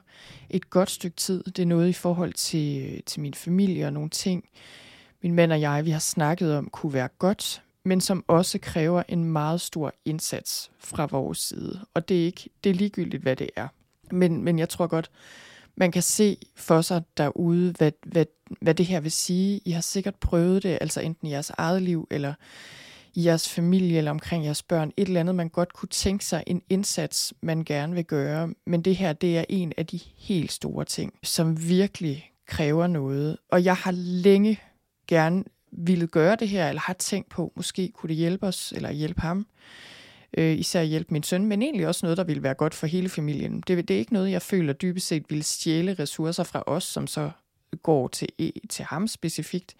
et 0.50 0.70
godt 0.70 0.90
stykke 0.90 1.16
tid. 1.16 1.44
Det 1.44 1.58
er 1.58 1.66
noget 1.66 1.88
i 1.88 1.92
forhold 1.92 2.32
til, 2.32 3.02
til 3.06 3.20
min 3.20 3.34
familie 3.34 3.86
og 3.86 3.92
nogle 3.92 4.10
ting, 4.10 4.44
min 5.22 5.34
mand 5.34 5.52
og 5.52 5.60
jeg, 5.60 5.84
vi 5.84 5.90
har 5.90 5.98
snakket 5.98 6.56
om, 6.56 6.68
kunne 6.70 6.92
være 6.92 7.08
godt, 7.18 7.62
men 7.84 8.00
som 8.00 8.24
også 8.28 8.58
kræver 8.58 9.02
en 9.08 9.24
meget 9.24 9.60
stor 9.60 9.92
indsats 10.04 10.70
fra 10.78 11.06
vores 11.06 11.38
side. 11.38 11.80
Og 11.94 12.08
det 12.08 12.20
er, 12.20 12.24
ikke, 12.24 12.50
det 12.64 12.70
er 12.70 12.74
ligegyldigt, 12.74 13.22
hvad 13.22 13.36
det 13.36 13.50
er. 13.56 13.68
Men, 14.12 14.44
men 14.44 14.58
jeg 14.58 14.68
tror 14.68 14.86
godt, 14.86 15.10
man 15.76 15.92
kan 15.92 16.02
se 16.02 16.36
for 16.56 16.80
sig 16.80 17.02
derude, 17.16 17.74
hvad, 17.78 17.92
hvad, 18.06 18.26
hvad 18.60 18.74
det 18.74 18.86
her 18.86 19.00
vil 19.00 19.12
sige. 19.12 19.60
I 19.64 19.70
har 19.70 19.80
sikkert 19.80 20.14
prøvet 20.14 20.62
det, 20.62 20.78
altså 20.80 21.00
enten 21.00 21.28
i 21.28 21.30
jeres 21.30 21.50
eget 21.50 21.82
liv, 21.82 22.08
eller 22.10 22.34
i 23.14 23.24
jeres 23.24 23.48
familie, 23.48 23.98
eller 23.98 24.10
omkring 24.10 24.44
jeres 24.44 24.62
børn. 24.62 24.92
Et 24.96 25.06
eller 25.06 25.20
andet, 25.20 25.34
man 25.34 25.48
godt 25.48 25.72
kunne 25.72 25.88
tænke 25.88 26.24
sig, 26.24 26.44
en 26.46 26.62
indsats, 26.68 27.34
man 27.42 27.64
gerne 27.64 27.94
vil 27.94 28.04
gøre. 28.04 28.54
Men 28.66 28.82
det 28.82 28.96
her, 28.96 29.12
det 29.12 29.38
er 29.38 29.44
en 29.48 29.72
af 29.76 29.86
de 29.86 30.00
helt 30.16 30.52
store 30.52 30.84
ting, 30.84 31.14
som 31.22 31.68
virkelig 31.68 32.30
kræver 32.46 32.86
noget. 32.86 33.36
Og 33.50 33.64
jeg 33.64 33.76
har 33.76 33.92
længe 33.94 34.60
gerne 35.08 35.44
ville 35.72 36.06
gøre 36.06 36.36
det 36.36 36.48
her, 36.48 36.68
eller 36.68 36.80
har 36.80 36.92
tænkt 36.92 37.28
på, 37.28 37.52
måske 37.56 37.92
kunne 37.94 38.08
det 38.08 38.16
hjælpe 38.16 38.46
os, 38.46 38.72
eller 38.76 38.90
hjælpe 38.90 39.20
ham 39.20 39.46
øh, 40.38 40.58
især 40.58 40.82
hjælpe 40.82 41.14
min 41.14 41.22
søn, 41.22 41.46
men 41.46 41.62
egentlig 41.62 41.88
også 41.88 42.06
noget, 42.06 42.18
der 42.18 42.24
ville 42.24 42.42
være 42.42 42.54
godt 42.54 42.74
for 42.74 42.86
hele 42.86 43.08
familien. 43.08 43.62
Det, 43.66 43.88
det 43.88 43.94
er 43.94 43.98
ikke 43.98 44.12
noget, 44.12 44.30
jeg 44.30 44.42
føler 44.42 44.72
dybest 44.72 45.06
set 45.06 45.24
vil 45.28 45.44
stjæle 45.44 45.94
ressourcer 45.94 46.44
fra 46.44 46.62
os, 46.66 46.84
som 46.84 47.06
så 47.06 47.30
går 47.82 48.08
til, 48.08 48.28
til 48.70 48.84
ham 48.84 49.08
specifikt. 49.08 49.74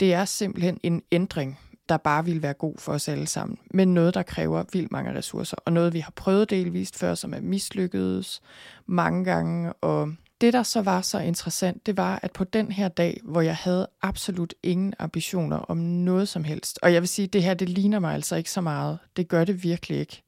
Det 0.00 0.14
er 0.14 0.24
simpelthen 0.24 0.80
en 0.82 1.02
ændring, 1.12 1.58
der 1.88 1.96
bare 1.96 2.24
vil 2.24 2.42
være 2.42 2.52
god 2.52 2.74
for 2.78 2.92
os 2.92 3.08
alle 3.08 3.26
sammen, 3.26 3.58
men 3.70 3.94
noget, 3.94 4.14
der 4.14 4.22
kræver 4.22 4.64
vildt 4.72 4.92
mange 4.92 5.14
ressourcer, 5.14 5.56
og 5.64 5.72
noget, 5.72 5.92
vi 5.92 5.98
har 5.98 6.12
prøvet 6.16 6.50
delvist 6.50 6.98
før, 6.98 7.14
som 7.14 7.34
er 7.34 7.40
mislykkedes 7.40 8.42
mange 8.86 9.24
gange, 9.24 9.72
og 9.72 10.14
det, 10.40 10.52
der 10.52 10.62
så 10.62 10.82
var 10.82 11.00
så 11.00 11.18
interessant, 11.18 11.86
det 11.86 11.96
var, 11.96 12.18
at 12.22 12.32
på 12.32 12.44
den 12.44 12.72
her 12.72 12.88
dag, 12.88 13.20
hvor 13.24 13.40
jeg 13.40 13.56
havde 13.56 13.86
absolut 14.02 14.54
ingen 14.62 14.94
ambitioner 14.98 15.56
om 15.56 15.76
noget 15.76 16.28
som 16.28 16.44
helst, 16.44 16.78
og 16.82 16.92
jeg 16.92 17.02
vil 17.02 17.08
sige, 17.08 17.26
det 17.26 17.42
her, 17.42 17.54
det 17.54 17.68
ligner 17.68 17.98
mig 17.98 18.14
altså 18.14 18.36
ikke 18.36 18.50
så 18.50 18.60
meget. 18.60 18.98
Det 19.16 19.28
gør 19.28 19.44
det 19.44 19.62
virkelig 19.62 19.98
ikke. 19.98 20.22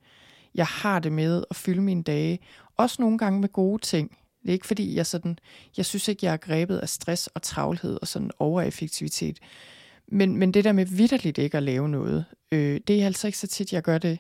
Jeg 0.55 0.67
har 0.67 0.99
det 0.99 1.13
med 1.13 1.45
at 1.51 1.57
fylde 1.57 1.83
mine 1.83 2.03
dage, 2.03 2.39
også 2.77 2.97
nogle 3.03 3.19
gange 3.19 3.41
med 3.41 3.49
gode 3.49 3.83
ting. 3.83 4.19
Det 4.43 4.49
er 4.49 4.53
ikke 4.53 4.67
fordi, 4.67 4.97
jeg 4.97 5.07
sådan, 5.07 5.39
jeg 5.77 5.87
synes 5.87 6.09
ikke, 6.09 6.27
jeg 6.27 6.33
er 6.33 6.37
grebet 6.37 6.79
af 6.79 6.89
stress 6.89 7.27
og 7.27 7.43
travlhed 7.43 7.99
og 8.01 8.09
sådan 8.09 8.31
overeffektivitet. 8.39 9.39
Men, 10.09 10.37
men 10.37 10.55
det 10.55 10.65
der 10.65 10.73
med 10.73 10.87
vidderligt 10.87 11.39
ikke 11.39 11.57
at 11.57 11.63
lave 11.63 11.89
noget, 11.89 12.25
øh, 12.53 12.81
det 12.87 13.03
er 13.03 13.07
altså 13.07 13.27
ikke 13.29 13.39
så 13.39 13.47
tit, 13.47 13.73
jeg 13.73 13.83
gør 13.83 13.99
det. 13.99 14.19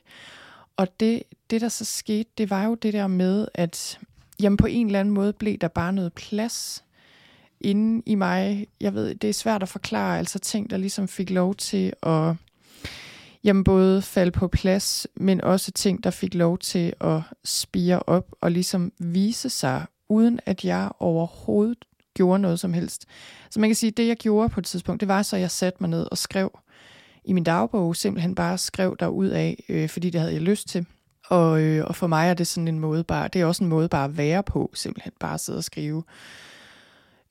Og 0.77 1.01
det, 1.01 1.23
det, 1.51 1.61
der 1.61 1.69
så 1.69 1.85
skete, 1.85 2.31
det 2.39 2.51
var 2.51 2.65
jo 2.65 2.75
det 2.75 2.93
der 2.93 3.07
med, 3.07 3.49
at 3.55 3.99
jamen 4.41 4.57
på 4.57 4.67
en 4.67 4.87
eller 4.87 5.01
anden 5.01 5.15
måde 5.15 5.33
blev 5.33 5.57
der 5.59 5.69
bare 5.69 5.93
noget 5.93 6.13
plads 6.13 6.85
inde 7.61 8.03
i 8.07 8.15
mig. 8.15 8.67
Jeg 8.81 8.95
ved, 8.95 9.15
det 9.15 9.31
er 9.31 9.35
svært 9.35 9.63
at 9.63 9.69
forklare, 9.69 10.19
altså 10.19 10.39
ting, 10.39 10.71
der 10.71 10.77
ligesom 10.77 11.09
fik 11.09 11.31
lov 11.31 11.55
til 11.55 11.93
at 12.03 12.35
jamen 13.45 13.65
både 13.65 14.03
falde 14.03 14.31
på 14.31 14.49
plads, 14.49 15.07
men 15.15 15.41
også 15.41 15.73
ting, 15.73 16.05
der 16.05 16.11
fik 16.11 16.35
lov 16.35 16.59
til 16.59 16.93
at 17.01 17.21
spire 17.45 17.99
op 18.07 18.35
og 18.41 18.53
ligesom 18.53 18.93
vise 18.99 19.51
sig, 19.51 19.87
uden 20.09 20.41
at 20.47 20.65
jeg 20.65 20.91
overhovedet 21.01 21.85
gjorde 22.15 22.39
noget 22.39 22.61
som 22.61 22.73
helst. 22.73 23.07
Så 23.51 23.61
man 23.61 23.69
kan 23.69 23.75
sige, 23.75 23.91
at 23.91 23.97
det 23.97 24.07
jeg 24.07 24.17
gjorde 24.17 24.49
på 24.49 24.61
et 24.61 24.67
tidspunkt, 24.67 25.01
det 25.01 25.09
var 25.09 25.23
så, 25.23 25.37
at 25.37 25.43
jeg 25.43 25.51
satte 25.51 25.77
mig 25.81 25.91
ned 25.91 26.07
og 26.11 26.19
skrev 26.19 26.59
i 27.25 27.33
min 27.33 27.45
dagbog, 27.45 27.97
simpelthen 27.97 28.35
bare 28.35 28.59
skrev 28.59 28.97
der 29.01 29.07
ud 29.07 29.27
af, 29.27 29.65
øh, 29.69 29.89
fordi 29.89 30.11
det 30.11 30.21
havde 30.21 30.33
jeg 30.33 30.43
lyst 30.43 30.69
til. 30.69 30.87
Og, 31.29 31.61
øh, 31.63 31.85
og 31.87 31.97
for 31.97 32.07
mig 32.07 32.29
er 32.29 32.35
det 32.35 32.47
sådan 32.47 32.69
en 32.69 32.79
måde 32.79 33.05
bare, 33.05 33.29
det 33.29 33.41
er 33.41 33.47
også 33.47 33.65
en 33.65 33.71
måde 33.71 33.89
bare 33.89 34.05
at 34.05 34.17
være 34.17 34.43
på, 34.43 34.71
simpelthen 34.75 35.13
bare 35.21 35.35
at 35.35 35.41
sidde 35.41 35.59
og 35.59 35.65
skrive 35.65 36.03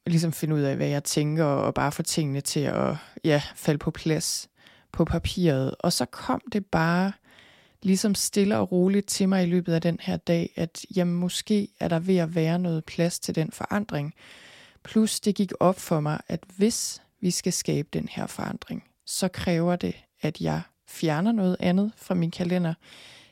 ligesom 0.07 0.33
finde 0.33 0.55
ud 0.55 0.61
af, 0.61 0.75
hvad 0.75 0.87
jeg 0.87 1.03
tænker, 1.03 1.45
og 1.45 1.73
bare 1.73 1.91
få 1.91 2.03
tingene 2.03 2.41
til 2.41 2.59
at 2.59 2.95
ja, 3.23 3.41
falde 3.55 3.77
på 3.77 3.91
plads 3.91 4.49
på 4.91 5.05
papiret. 5.05 5.75
Og 5.79 5.93
så 5.93 6.05
kom 6.05 6.41
det 6.51 6.65
bare 6.65 7.11
ligesom 7.83 8.15
stille 8.15 8.57
og 8.57 8.71
roligt 8.71 9.07
til 9.07 9.29
mig 9.29 9.43
i 9.43 9.49
løbet 9.49 9.73
af 9.73 9.81
den 9.81 9.97
her 10.01 10.17
dag, 10.17 10.53
at 10.55 10.85
jamen, 10.95 11.15
måske 11.15 11.67
er 11.79 11.87
der 11.87 11.99
ved 11.99 12.17
at 12.17 12.35
være 12.35 12.59
noget 12.59 12.85
plads 12.85 13.19
til 13.19 13.35
den 13.35 13.51
forandring. 13.51 14.13
Plus 14.83 15.19
det 15.19 15.35
gik 15.35 15.51
op 15.59 15.79
for 15.79 15.99
mig, 15.99 16.19
at 16.27 16.43
hvis 16.57 17.01
vi 17.21 17.31
skal 17.31 17.53
skabe 17.53 17.87
den 17.93 18.07
her 18.11 18.27
forandring, 18.27 18.83
så 19.05 19.27
kræver 19.27 19.75
det, 19.75 19.95
at 20.21 20.41
jeg 20.41 20.61
fjerner 20.87 21.31
noget 21.31 21.57
andet 21.59 21.91
fra 21.97 22.15
min 22.15 22.31
kalender. 22.31 22.73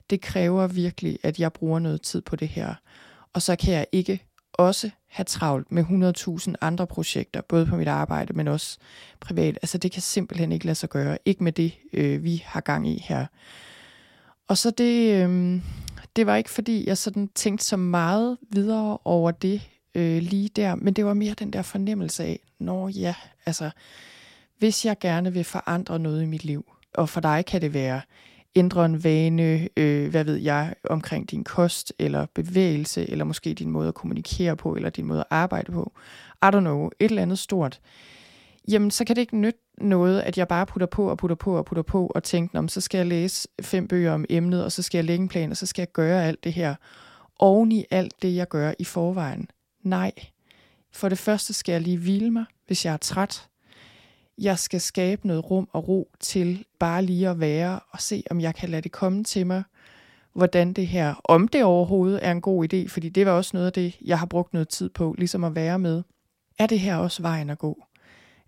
Det 0.09 0.21
kræver 0.21 0.67
virkelig, 0.67 1.19
at 1.23 1.39
jeg 1.39 1.53
bruger 1.53 1.79
noget 1.79 2.01
tid 2.01 2.21
på 2.21 2.35
det 2.35 2.47
her. 2.47 2.75
Og 3.33 3.41
så 3.41 3.55
kan 3.55 3.73
jeg 3.73 3.85
ikke 3.91 4.23
også 4.53 4.89
have 5.07 5.25
travlt 5.25 5.71
med 5.71 5.83
100.000 6.47 6.53
andre 6.61 6.87
projekter, 6.87 7.41
både 7.41 7.65
på 7.65 7.75
mit 7.75 7.87
arbejde, 7.87 8.33
men 8.33 8.47
også 8.47 8.77
privat. 9.19 9.59
Altså 9.61 9.77
det 9.77 9.91
kan 9.91 10.01
simpelthen 10.01 10.51
ikke 10.51 10.65
lade 10.65 10.75
sig 10.75 10.89
gøre. 10.89 11.17
Ikke 11.25 11.43
med 11.43 11.51
det, 11.51 11.73
øh, 11.93 12.23
vi 12.23 12.43
har 12.45 12.61
gang 12.61 12.87
i 12.87 13.03
her. 13.07 13.25
Og 14.47 14.57
så 14.57 14.71
det, 14.71 15.23
øh, 15.23 15.61
det 16.15 16.25
var 16.25 16.35
ikke 16.35 16.49
fordi, 16.49 16.87
jeg 16.87 16.97
sådan 16.97 17.27
tænkte 17.35 17.65
så 17.65 17.77
meget 17.77 18.37
videre 18.49 18.97
over 19.05 19.31
det 19.31 19.61
øh, 19.95 20.21
lige 20.21 20.49
der, 20.49 20.75
men 20.75 20.93
det 20.93 21.05
var 21.05 21.13
mere 21.13 21.33
den 21.33 21.53
der 21.53 21.61
fornemmelse 21.61 22.23
af, 22.23 22.39
når 22.59 22.89
ja, 22.89 23.15
altså, 23.45 23.69
hvis 24.57 24.85
jeg 24.85 24.99
gerne 24.99 25.33
vil 25.33 25.43
forandre 25.43 25.99
noget 25.99 26.23
i 26.23 26.25
mit 26.25 26.45
liv, 26.45 26.65
og 26.93 27.09
for 27.09 27.21
dig 27.21 27.45
kan 27.45 27.61
det 27.61 27.73
være 27.73 28.01
ændre 28.55 28.85
en 28.85 29.03
vane, 29.03 29.69
øh, 29.77 30.09
hvad 30.09 30.23
ved 30.23 30.35
jeg, 30.35 30.73
omkring 30.89 31.31
din 31.31 31.43
kost 31.43 31.93
eller 31.99 32.25
bevægelse, 32.35 33.09
eller 33.09 33.25
måske 33.25 33.53
din 33.53 33.69
måde 33.69 33.87
at 33.87 33.93
kommunikere 33.93 34.55
på, 34.55 34.75
eller 34.75 34.89
din 34.89 35.05
måde 35.05 35.19
at 35.19 35.25
arbejde 35.29 35.71
på. 35.71 35.93
I 36.43 36.45
don't 36.45 36.59
know, 36.59 36.85
et 36.85 36.93
eller 36.99 37.21
andet 37.21 37.39
stort. 37.39 37.79
Jamen, 38.67 38.91
så 38.91 39.05
kan 39.05 39.15
det 39.15 39.21
ikke 39.21 39.37
nytte 39.37 39.59
noget, 39.77 40.21
at 40.21 40.37
jeg 40.37 40.47
bare 40.47 40.65
putter 40.65 40.87
på 40.87 41.09
og 41.09 41.17
putter 41.17 41.35
på 41.35 41.57
og 41.57 41.65
putter 41.65 41.83
på 41.83 42.11
og 42.15 42.23
tænker, 42.23 42.59
om 42.59 42.67
så 42.67 42.81
skal 42.81 42.97
jeg 42.97 43.07
læse 43.07 43.47
fem 43.61 43.87
bøger 43.87 44.11
om 44.13 44.25
emnet, 44.29 44.63
og 44.63 44.71
så 44.71 44.81
skal 44.81 44.97
jeg 44.97 45.05
lægge 45.05 45.21
en 45.21 45.29
plan, 45.29 45.51
og 45.51 45.57
så 45.57 45.65
skal 45.65 45.81
jeg 45.81 45.91
gøre 45.91 46.25
alt 46.25 46.43
det 46.43 46.53
her 46.53 46.75
oven 47.39 47.71
i 47.71 47.85
alt 47.91 48.21
det, 48.21 48.35
jeg 48.35 48.47
gør 48.47 48.73
i 48.79 48.83
forvejen. 48.83 49.47
Nej. 49.83 50.11
For 50.93 51.09
det 51.09 51.17
første 51.17 51.53
skal 51.53 51.73
jeg 51.73 51.81
lige 51.81 51.97
hvile 51.97 52.31
mig, 52.31 52.45
hvis 52.67 52.85
jeg 52.85 52.93
er 52.93 52.97
træt 52.97 53.47
jeg 54.37 54.59
skal 54.59 54.81
skabe 54.81 55.27
noget 55.27 55.51
rum 55.51 55.69
og 55.73 55.87
ro 55.87 56.09
til 56.19 56.65
bare 56.79 57.03
lige 57.03 57.29
at 57.29 57.39
være 57.39 57.79
og 57.89 58.01
se, 58.01 58.23
om 58.29 58.41
jeg 58.41 58.55
kan 58.55 58.69
lade 58.69 58.81
det 58.81 58.91
komme 58.91 59.23
til 59.23 59.47
mig, 59.47 59.63
hvordan 60.33 60.73
det 60.73 60.87
her, 60.87 61.15
om 61.23 61.47
det 61.47 61.63
overhovedet 61.63 62.25
er 62.25 62.31
en 62.31 62.41
god 62.41 62.73
idé, 62.73 62.87
fordi 62.87 63.09
det 63.09 63.25
var 63.25 63.31
også 63.31 63.51
noget 63.53 63.67
af 63.67 63.73
det, 63.73 63.97
jeg 64.01 64.19
har 64.19 64.25
brugt 64.25 64.53
noget 64.53 64.69
tid 64.69 64.89
på, 64.89 65.15
ligesom 65.17 65.43
at 65.43 65.55
være 65.55 65.79
med. 65.79 66.03
Er 66.59 66.67
det 66.67 66.79
her 66.79 66.95
også 66.95 67.21
vejen 67.21 67.49
at 67.49 67.57
gå? 67.57 67.83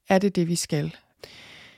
Er 0.10 0.20
det 0.20 0.36
det, 0.36 0.48
vi 0.48 0.56
skal? 0.56 0.96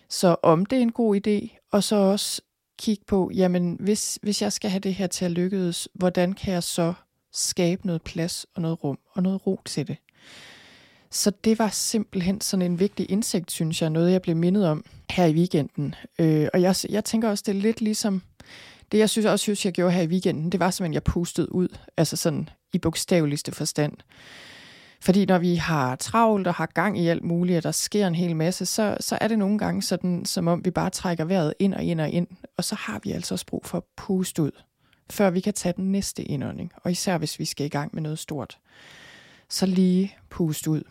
Så 0.09 0.35
om 0.43 0.65
det 0.65 0.77
er 0.77 0.81
en 0.81 0.91
god 0.91 1.15
idé, 1.27 1.57
og 1.71 1.83
så 1.83 1.95
også 1.95 2.41
kigge 2.79 3.03
på, 3.07 3.31
jamen 3.33 3.77
hvis, 3.79 4.19
hvis 4.21 4.41
jeg 4.41 4.53
skal 4.53 4.69
have 4.69 4.79
det 4.79 4.95
her 4.95 5.07
til 5.07 5.25
at 5.25 5.31
lykkes, 5.31 5.89
hvordan 5.93 6.33
kan 6.33 6.53
jeg 6.53 6.63
så 6.63 6.93
skabe 7.33 7.87
noget 7.87 8.01
plads 8.01 8.45
og 8.55 8.61
noget 8.61 8.83
rum 8.83 8.99
og 9.11 9.23
noget 9.23 9.47
ro 9.47 9.61
til 9.65 9.87
det? 9.87 9.97
Så 11.17 11.31
det 11.43 11.59
var 11.59 11.69
simpelthen 11.69 12.41
sådan 12.41 12.65
en 12.65 12.79
vigtig 12.79 13.11
indsigt, 13.11 13.51
synes 13.51 13.81
jeg, 13.81 13.89
noget 13.89 14.11
jeg 14.11 14.21
blev 14.21 14.35
mindet 14.35 14.67
om 14.67 14.85
her 15.11 15.25
i 15.25 15.33
weekenden. 15.33 15.95
Øh, 16.19 16.47
og 16.53 16.61
jeg, 16.61 16.75
jeg 16.89 17.05
tænker 17.05 17.29
også, 17.29 17.43
det 17.47 17.55
er 17.55 17.61
lidt 17.61 17.81
ligesom, 17.81 18.21
det 18.91 18.97
jeg 18.97 19.09
synes 19.09 19.25
også, 19.25 19.43
synes, 19.43 19.65
jeg 19.65 19.73
gjorde 19.73 19.93
her 19.93 20.01
i 20.01 20.07
weekenden, 20.07 20.51
det 20.51 20.59
var 20.59 20.71
simpelthen, 20.71 20.93
jeg 20.93 21.03
pustede 21.03 21.55
ud, 21.55 21.67
altså 21.97 22.15
sådan 22.15 22.49
i 22.73 22.77
bogstaveligste 22.77 23.51
forstand. 23.51 23.93
Fordi 25.01 25.25
når 25.25 25.37
vi 25.37 25.55
har 25.55 25.95
travlt 25.95 26.47
og 26.47 26.53
har 26.53 26.65
gang 26.65 26.99
i 26.99 27.07
alt 27.07 27.23
muligt, 27.23 27.57
og 27.57 27.63
der 27.63 27.71
sker 27.71 28.07
en 28.07 28.15
hel 28.15 28.35
masse, 28.35 28.65
så, 28.65 28.97
så 28.99 29.17
er 29.21 29.27
det 29.27 29.39
nogle 29.39 29.57
gange 29.57 29.81
sådan, 29.81 30.25
som 30.25 30.47
om 30.47 30.65
vi 30.65 30.71
bare 30.71 30.89
trækker 30.89 31.25
vejret 31.25 31.53
ind 31.59 31.73
og 31.73 31.83
ind 31.83 32.01
og 32.01 32.09
ind, 32.09 32.27
og 32.57 32.63
så 32.63 32.75
har 32.75 32.99
vi 33.03 33.11
altså 33.11 33.35
også 33.35 33.45
brug 33.45 33.65
for 33.65 33.77
at 33.77 33.83
puste 33.97 34.41
ud, 34.41 34.51
før 35.09 35.29
vi 35.29 35.39
kan 35.39 35.53
tage 35.53 35.73
den 35.77 35.91
næste 35.91 36.23
indånding, 36.23 36.71
og 36.83 36.91
især 36.91 37.17
hvis 37.17 37.39
vi 37.39 37.45
skal 37.45 37.65
i 37.65 37.69
gang 37.69 37.89
med 37.93 38.01
noget 38.01 38.19
stort 38.19 38.57
så 39.49 39.65
lige 39.65 40.15
puste 40.29 40.69
ud. 40.69 40.83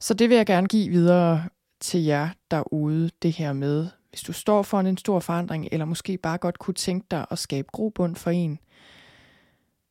Så 0.00 0.14
det 0.14 0.28
vil 0.28 0.36
jeg 0.36 0.46
gerne 0.46 0.68
give 0.68 0.88
videre 0.90 1.48
til 1.80 2.04
jer 2.04 2.28
derude, 2.50 3.10
det 3.22 3.32
her 3.32 3.52
med, 3.52 3.88
hvis 4.10 4.20
du 4.20 4.32
står 4.32 4.62
for 4.62 4.80
en 4.80 4.96
stor 4.96 5.20
forandring, 5.20 5.68
eller 5.72 5.84
måske 5.84 6.18
bare 6.18 6.38
godt 6.38 6.58
kunne 6.58 6.74
tænke 6.74 7.06
dig 7.10 7.26
at 7.30 7.38
skabe 7.38 7.68
grobund 7.72 8.16
for 8.16 8.30
en, 8.30 8.58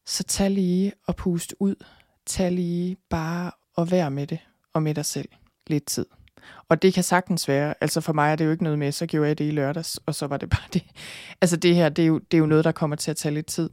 så 0.06 0.24
tag 0.24 0.52
lige 0.52 0.94
og 1.08 1.16
pust 1.16 1.56
ud. 1.60 1.76
Tag 2.26 2.52
lige 2.52 2.98
bare 3.10 3.52
og 3.76 3.92
vær 3.92 4.10
med 4.10 4.28
det, 4.28 4.40
og 4.74 4.84
med 4.84 4.96
dig 4.96 5.06
selv 5.06 5.30
lidt 5.68 5.86
tid. 5.86 6.06
Og 6.70 6.82
det 6.82 6.94
kan 6.94 7.04
sagtens 7.04 7.48
være, 7.48 7.74
altså 7.82 8.02
for 8.02 8.14
mig 8.14 8.32
er 8.32 8.36
det 8.36 8.46
jo 8.46 8.52
ikke 8.52 8.64
noget 8.64 8.80
med, 8.80 8.92
så 8.92 9.06
gjorde 9.06 9.28
jeg 9.28 9.38
det 9.38 9.48
i 9.48 9.52
lørdags, 9.52 10.00
og 10.06 10.16
så 10.16 10.28
var 10.28 10.38
det 10.38 10.50
bare 10.50 10.68
det. 10.74 10.84
Altså 11.42 11.58
det 11.58 11.76
her, 11.76 11.90
det 11.90 12.04
er 12.04 12.08
jo, 12.08 12.20
det 12.20 12.38
er 12.38 12.40
jo 12.40 12.46
noget, 12.46 12.66
der 12.66 12.72
kommer 12.72 12.96
til 12.96 13.12
at 13.12 13.18
tage 13.18 13.34
lidt 13.34 13.46
tid. 13.46 13.70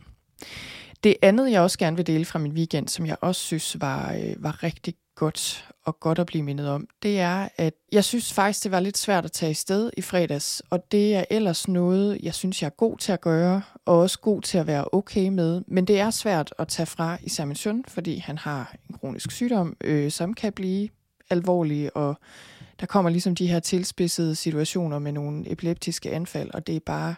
Det 1.05 1.17
andet, 1.23 1.51
jeg 1.51 1.61
også 1.61 1.79
gerne 1.79 1.97
vil 1.97 2.07
dele 2.07 2.25
fra 2.25 2.39
min 2.39 2.53
weekend, 2.53 2.89
som 2.89 3.07
jeg 3.07 3.17
også 3.21 3.41
synes 3.41 3.81
var, 3.81 4.13
øh, 4.13 4.43
var 4.43 4.63
rigtig 4.63 4.95
godt 5.15 5.69
og 5.85 6.01
godt 6.01 6.19
at 6.19 6.27
blive 6.27 6.43
mindet 6.43 6.69
om, 6.69 6.89
det 7.03 7.21
er, 7.21 7.49
at 7.57 7.75
jeg 7.93 8.05
synes 8.05 8.33
faktisk, 8.33 8.65
det 8.65 8.73
var 8.73 8.81
lidt 8.81 8.99
svært 8.99 9.25
at 9.25 9.33
tage 9.33 9.51
i 9.51 9.55
sted 9.55 9.91
i 9.97 10.03
fredags, 10.03 10.63
og 10.71 10.93
det 10.93 11.15
er 11.15 11.25
ellers 11.31 11.69
noget, 11.69 12.19
jeg 12.23 12.35
synes, 12.35 12.63
jeg 12.63 12.67
er 12.67 12.77
god 12.77 12.99
til 12.99 13.13
at 13.13 13.21
gøre, 13.21 13.63
og 13.85 13.99
også 13.99 14.21
god 14.21 14.43
til 14.43 14.59
at 14.59 14.67
være 14.67 14.85
okay 14.93 15.29
med, 15.29 15.63
men 15.67 15.85
det 15.85 16.01
er 16.01 16.11
svært 16.11 16.55
at 16.59 16.69
tage 16.69 16.87
fra 16.87 17.19
især 17.23 17.45
min 17.45 17.57
søn, 17.57 17.85
fordi 17.89 18.19
han 18.19 18.39
har 18.39 18.75
en 18.89 18.97
kronisk 19.01 19.31
sygdom, 19.31 19.77
øh, 19.81 20.11
som 20.11 20.35
kan 20.35 20.53
blive 20.53 20.89
alvorlig, 21.31 21.97
og 21.97 22.17
der 22.81 22.87
kommer 22.87 23.11
ligesom 23.11 23.35
de 23.35 23.47
her 23.47 23.61
tilspidsede 23.61 24.35
situationer 24.35 24.99
med 24.99 25.13
nogle 25.13 25.53
epileptiske 25.53 26.11
anfald, 26.11 26.51
og 26.55 26.67
det 26.67 26.77
er 26.77 26.81
bare 26.87 27.15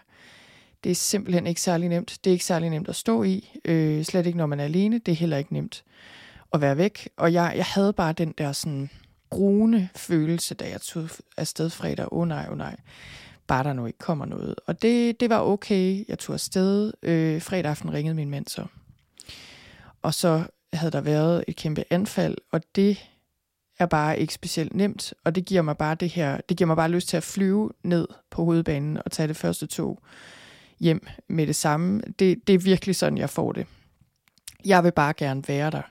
det 0.84 0.90
er 0.90 0.94
simpelthen 0.94 1.46
ikke 1.46 1.60
særlig 1.60 1.88
nemt. 1.88 2.18
Det 2.24 2.30
er 2.30 2.32
ikke 2.32 2.44
særlig 2.44 2.70
nemt 2.70 2.88
at 2.88 2.96
stå 2.96 3.22
i, 3.22 3.58
øh, 3.64 4.04
slet 4.04 4.26
ikke 4.26 4.38
når 4.38 4.46
man 4.46 4.60
er 4.60 4.64
alene. 4.64 4.98
Det 4.98 5.12
er 5.12 5.16
heller 5.16 5.36
ikke 5.36 5.52
nemt 5.52 5.84
at 6.54 6.60
være 6.60 6.76
væk. 6.76 7.08
Og 7.16 7.32
jeg, 7.32 7.52
jeg 7.56 7.64
havde 7.64 7.92
bare 7.92 8.12
den 8.12 8.34
der 8.38 8.52
sådan 8.52 8.90
gruende 9.30 9.88
følelse, 9.96 10.54
da 10.54 10.68
jeg 10.68 10.80
tog 10.80 11.08
afsted 11.36 11.70
fredag. 11.70 12.12
Åh 12.12 12.18
oh, 12.18 12.28
nej, 12.28 12.44
åh 12.46 12.52
oh, 12.52 12.58
nej. 12.58 12.76
Bare 13.46 13.64
der 13.64 13.72
nu 13.72 13.86
ikke 13.86 13.98
kommer 13.98 14.26
noget. 14.26 14.54
Og 14.66 14.82
det, 14.82 15.20
det 15.20 15.30
var 15.30 15.40
okay. 15.40 16.04
Jeg 16.08 16.18
tog 16.18 16.34
afsted. 16.34 16.92
Øh, 17.02 17.42
fredag 17.42 17.70
aften 17.70 17.92
ringede 17.92 18.14
min 18.14 18.30
mand 18.30 18.46
så. 18.46 18.66
Og 20.02 20.14
så 20.14 20.44
havde 20.72 20.92
der 20.92 21.00
været 21.00 21.44
et 21.48 21.56
kæmpe 21.56 21.84
anfald, 21.90 22.36
og 22.52 22.60
det 22.76 22.98
er 23.78 23.86
bare 23.86 24.18
ikke 24.18 24.34
specielt 24.34 24.74
nemt, 24.74 25.14
og 25.24 25.34
det 25.34 25.44
giver 25.44 25.62
mig 25.62 25.76
bare 25.76 25.94
det 25.94 26.08
her, 26.08 26.40
det 26.48 26.56
giver 26.56 26.66
mig 26.66 26.76
bare 26.76 26.90
lyst 26.90 27.08
til 27.08 27.16
at 27.16 27.22
flyve 27.22 27.70
ned 27.82 28.08
på 28.30 28.44
hovedbanen 28.44 28.98
og 29.04 29.12
tage 29.12 29.28
det 29.28 29.36
første 29.36 29.66
tog 29.66 29.98
hjem 30.80 31.06
med 31.28 31.46
det 31.46 31.56
samme. 31.56 32.00
Det, 32.18 32.46
det 32.46 32.54
er 32.54 32.58
virkelig 32.58 32.96
sådan, 32.96 33.18
jeg 33.18 33.30
får 33.30 33.52
det. 33.52 33.66
Jeg 34.64 34.84
vil 34.84 34.92
bare 34.92 35.12
gerne 35.12 35.42
være 35.48 35.70
der. 35.70 35.82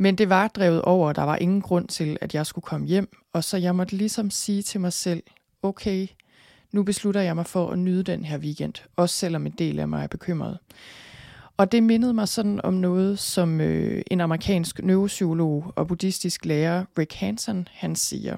Men 0.00 0.14
det 0.14 0.28
var 0.28 0.48
drevet 0.48 0.82
over, 0.82 1.08
og 1.08 1.16
der 1.16 1.22
var 1.22 1.36
ingen 1.36 1.60
grund 1.60 1.88
til, 1.88 2.18
at 2.20 2.34
jeg 2.34 2.46
skulle 2.46 2.62
komme 2.62 2.86
hjem. 2.86 3.16
Og 3.32 3.44
så 3.44 3.56
jeg 3.56 3.76
måtte 3.76 3.96
ligesom 3.96 4.30
sige 4.30 4.62
til 4.62 4.80
mig 4.80 4.92
selv, 4.92 5.22
okay, 5.62 6.06
nu 6.72 6.82
beslutter 6.82 7.20
jeg 7.20 7.34
mig 7.34 7.46
for 7.46 7.70
at 7.70 7.78
nyde 7.78 8.02
den 8.02 8.24
her 8.24 8.38
weekend, 8.38 8.74
også 8.96 9.14
selvom 9.14 9.46
en 9.46 9.52
del 9.58 9.78
af 9.78 9.88
mig 9.88 10.02
er 10.02 10.06
bekymret. 10.06 10.58
Og 11.56 11.72
det 11.72 11.82
mindede 11.82 12.14
mig 12.14 12.28
sådan 12.28 12.60
om 12.64 12.74
noget, 12.74 13.18
som 13.18 13.60
øh, 13.60 14.02
en 14.10 14.20
amerikansk 14.20 14.82
neuropsykolog 14.82 15.72
og 15.76 15.86
buddhistisk 15.86 16.44
lærer, 16.44 16.84
Rick 16.98 17.14
Hansen, 17.14 17.68
han 17.72 17.96
siger. 17.96 18.36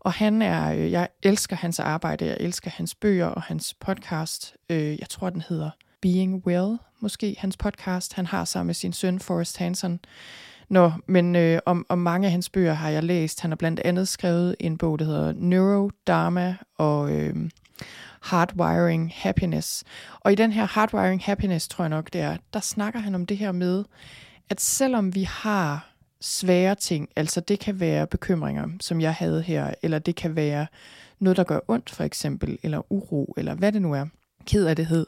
Og 0.00 0.12
han 0.12 0.42
er, 0.42 0.74
øh, 0.74 0.90
jeg 0.90 1.08
elsker 1.22 1.56
hans 1.56 1.80
arbejde, 1.80 2.26
jeg 2.26 2.36
elsker 2.40 2.70
hans 2.70 2.94
bøger 2.94 3.26
og 3.26 3.42
hans 3.42 3.74
podcast. 3.74 4.54
Øh, 4.70 4.98
jeg 5.00 5.08
tror, 5.08 5.30
den 5.30 5.42
hedder 5.48 5.70
Being 6.02 6.46
Well, 6.46 6.78
måske 7.00 7.36
hans 7.38 7.56
podcast. 7.56 8.14
Han 8.14 8.26
har 8.26 8.44
sammen 8.44 8.66
med 8.66 8.74
sin 8.74 8.92
søn 8.92 9.20
Forrest 9.20 9.58
Hansen. 9.58 10.00
Nå, 10.68 10.92
men 11.06 11.36
øh, 11.36 11.60
om, 11.66 11.86
om 11.88 11.98
mange 11.98 12.26
af 12.26 12.32
hans 12.32 12.50
bøger 12.50 12.74
har 12.74 12.88
jeg 12.88 13.04
læst. 13.04 13.40
Han 13.40 13.50
har 13.50 13.56
blandt 13.56 13.80
andet 13.80 14.08
skrevet 14.08 14.56
en 14.60 14.78
bog, 14.78 14.98
der 14.98 15.04
hedder 15.04 15.32
Neurodharma 15.36 16.56
og 16.78 17.12
øh, 17.12 17.50
Hardwiring 18.22 19.12
Happiness. 19.14 19.84
Og 20.20 20.32
i 20.32 20.34
den 20.34 20.52
her 20.52 20.66
Hardwiring 20.66 21.22
Happiness, 21.24 21.68
tror 21.68 21.84
jeg 21.84 21.88
nok 21.88 22.12
det 22.12 22.20
er, 22.20 22.36
der 22.52 22.60
snakker 22.60 23.00
han 23.00 23.14
om 23.14 23.26
det 23.26 23.36
her 23.36 23.52
med, 23.52 23.84
at 24.50 24.60
selvom 24.60 25.14
vi 25.14 25.22
har 25.22 25.94
svære 26.20 26.74
ting. 26.74 27.08
Altså 27.16 27.40
det 27.40 27.60
kan 27.60 27.80
være 27.80 28.06
bekymringer, 28.06 28.68
som 28.80 29.00
jeg 29.00 29.14
havde 29.14 29.42
her, 29.42 29.74
eller 29.82 29.98
det 29.98 30.16
kan 30.16 30.36
være 30.36 30.66
noget, 31.18 31.36
der 31.36 31.44
gør 31.44 31.60
ondt 31.68 31.90
for 31.90 32.04
eksempel, 32.04 32.58
eller 32.62 32.92
uro, 32.92 33.34
eller 33.36 33.54
hvad 33.54 33.72
det 33.72 33.82
nu 33.82 33.94
er, 33.94 34.06
ked 34.46 34.66
af 34.66 34.76
det 34.76 34.86
hed, 34.86 35.06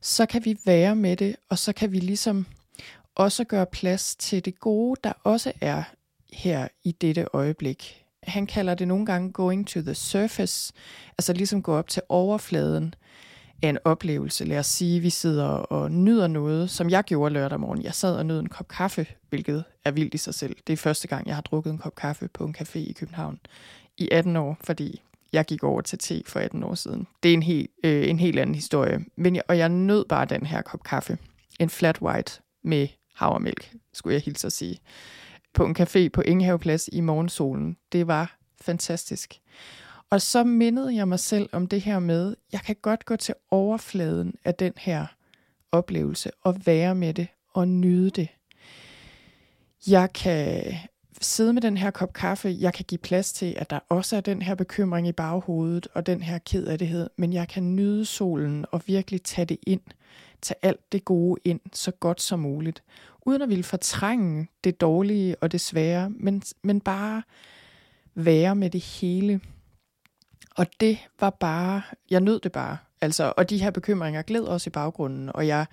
så 0.00 0.26
kan 0.26 0.44
vi 0.44 0.58
være 0.66 0.96
med 0.96 1.16
det, 1.16 1.36
og 1.50 1.58
så 1.58 1.72
kan 1.72 1.92
vi 1.92 1.98
ligesom 1.98 2.46
også 3.16 3.44
gøre 3.44 3.66
plads 3.66 4.16
til 4.16 4.44
det 4.44 4.60
gode, 4.60 5.00
der 5.04 5.12
også 5.24 5.52
er 5.60 5.82
her 6.32 6.68
i 6.84 6.92
dette 6.92 7.26
øjeblik. 7.32 8.04
Han 8.22 8.46
kalder 8.46 8.74
det 8.74 8.88
nogle 8.88 9.06
gange 9.06 9.32
going 9.32 9.66
to 9.66 9.80
the 9.80 9.94
surface, 9.94 10.72
altså 11.18 11.32
ligesom 11.32 11.62
gå 11.62 11.74
op 11.74 11.88
til 11.88 12.02
overfladen 12.08 12.94
af 13.62 13.68
en 13.68 13.78
oplevelse. 13.84 14.44
Lad 14.44 14.58
os 14.58 14.66
sige, 14.66 14.96
at 14.96 15.02
vi 15.02 15.10
sidder 15.10 15.46
og 15.46 15.90
nyder 15.90 16.26
noget, 16.26 16.70
som 16.70 16.90
jeg 16.90 17.04
gjorde 17.04 17.34
lørdag 17.34 17.60
morgen. 17.60 17.82
Jeg 17.82 17.94
sad 17.94 18.16
og 18.16 18.26
nød 18.26 18.40
en 18.40 18.48
kop 18.48 18.68
kaffe, 18.68 19.06
hvilket 19.28 19.64
er 19.84 19.90
vildt 19.90 20.14
i 20.14 20.18
sig 20.18 20.34
selv. 20.34 20.56
Det 20.66 20.72
er 20.72 20.76
første 20.76 21.08
gang, 21.08 21.26
jeg 21.26 21.34
har 21.34 21.42
drukket 21.42 21.70
en 21.70 21.78
kop 21.78 21.94
kaffe 21.94 22.28
på 22.28 22.44
en 22.44 22.56
café 22.58 22.78
i 22.78 22.92
København 22.92 23.38
i 23.98 24.08
18 24.12 24.36
år, 24.36 24.56
fordi 24.64 25.02
jeg 25.32 25.44
gik 25.44 25.64
over 25.64 25.80
til 25.80 25.98
te 25.98 26.22
for 26.26 26.40
18 26.40 26.62
år 26.62 26.74
siden. 26.74 27.06
Det 27.22 27.28
er 27.28 27.34
en, 27.34 27.42
helt, 27.42 27.70
øh, 27.84 28.08
en 28.08 28.18
helt 28.18 28.38
anden 28.38 28.54
historie. 28.54 29.04
Men 29.16 29.36
jeg, 29.36 29.42
og 29.48 29.58
jeg 29.58 29.68
nød 29.68 30.04
bare 30.04 30.24
den 30.24 30.46
her 30.46 30.62
kop 30.62 30.82
kaffe. 30.82 31.18
En 31.60 31.70
flat 31.70 32.02
white 32.02 32.40
med 32.64 32.88
havremælk, 33.16 33.74
skulle 33.92 34.14
jeg 34.14 34.22
hilse 34.22 34.46
at 34.46 34.52
sige. 34.52 34.78
På 35.54 35.64
en 35.64 35.76
café 35.78 36.08
på 36.12 36.20
Ingehaveplads 36.20 36.88
i 36.92 37.00
morgensolen. 37.00 37.76
Det 37.92 38.06
var 38.06 38.36
fantastisk. 38.60 39.40
Og 40.10 40.22
så 40.22 40.44
mindede 40.44 40.96
jeg 40.96 41.08
mig 41.08 41.20
selv 41.20 41.48
om 41.52 41.66
det 41.66 41.80
her 41.80 41.98
med, 41.98 42.36
jeg 42.52 42.60
kan 42.60 42.76
godt 42.82 43.04
gå 43.04 43.16
til 43.16 43.34
overfladen 43.50 44.34
af 44.44 44.54
den 44.54 44.72
her 44.76 45.06
oplevelse 45.72 46.30
og 46.42 46.66
være 46.66 46.94
med 46.94 47.14
det 47.14 47.28
og 47.54 47.68
nyde 47.68 48.10
det. 48.10 48.28
Jeg 49.86 50.12
kan 50.12 50.74
sidde 51.20 51.52
med 51.52 51.62
den 51.62 51.76
her 51.76 51.90
kop 51.90 52.12
kaffe, 52.12 52.56
jeg 52.60 52.74
kan 52.74 52.84
give 52.88 52.98
plads 52.98 53.32
til, 53.32 53.54
at 53.56 53.70
der 53.70 53.78
også 53.88 54.16
er 54.16 54.20
den 54.20 54.42
her 54.42 54.54
bekymring 54.54 55.08
i 55.08 55.12
baghovedet 55.12 55.88
og 55.94 56.06
den 56.06 56.22
her 56.22 56.38
ked 56.38 56.66
af 56.66 56.78
det, 56.78 57.08
men 57.16 57.32
jeg 57.32 57.48
kan 57.48 57.76
nyde 57.76 58.04
solen 58.04 58.66
og 58.72 58.82
virkelig 58.86 59.22
tage 59.22 59.46
det 59.46 59.58
ind, 59.66 59.80
tage 60.42 60.58
alt 60.62 60.92
det 60.92 61.04
gode 61.04 61.40
ind 61.44 61.60
så 61.72 61.90
godt 61.90 62.20
som 62.20 62.38
muligt, 62.38 62.82
uden 63.26 63.42
at 63.42 63.48
ville 63.48 63.64
fortrænge 63.64 64.48
det 64.64 64.80
dårlige 64.80 65.36
og 65.42 65.52
det 65.52 65.60
svære, 65.60 66.10
men, 66.10 66.42
men 66.62 66.80
bare 66.80 67.22
være 68.14 68.54
med 68.54 68.70
det 68.70 68.80
hele. 68.80 69.40
Og 70.56 70.66
det 70.80 70.98
var 71.20 71.30
bare, 71.30 71.82
jeg 72.10 72.20
nød 72.20 72.40
det 72.40 72.52
bare. 72.52 72.78
Altså, 73.00 73.32
og 73.36 73.50
de 73.50 73.58
her 73.58 73.70
bekymringer 73.70 74.22
gled 74.22 74.42
også 74.42 74.70
i 74.70 74.70
baggrunden, 74.70 75.30
og 75.34 75.46
jeg, 75.46 75.66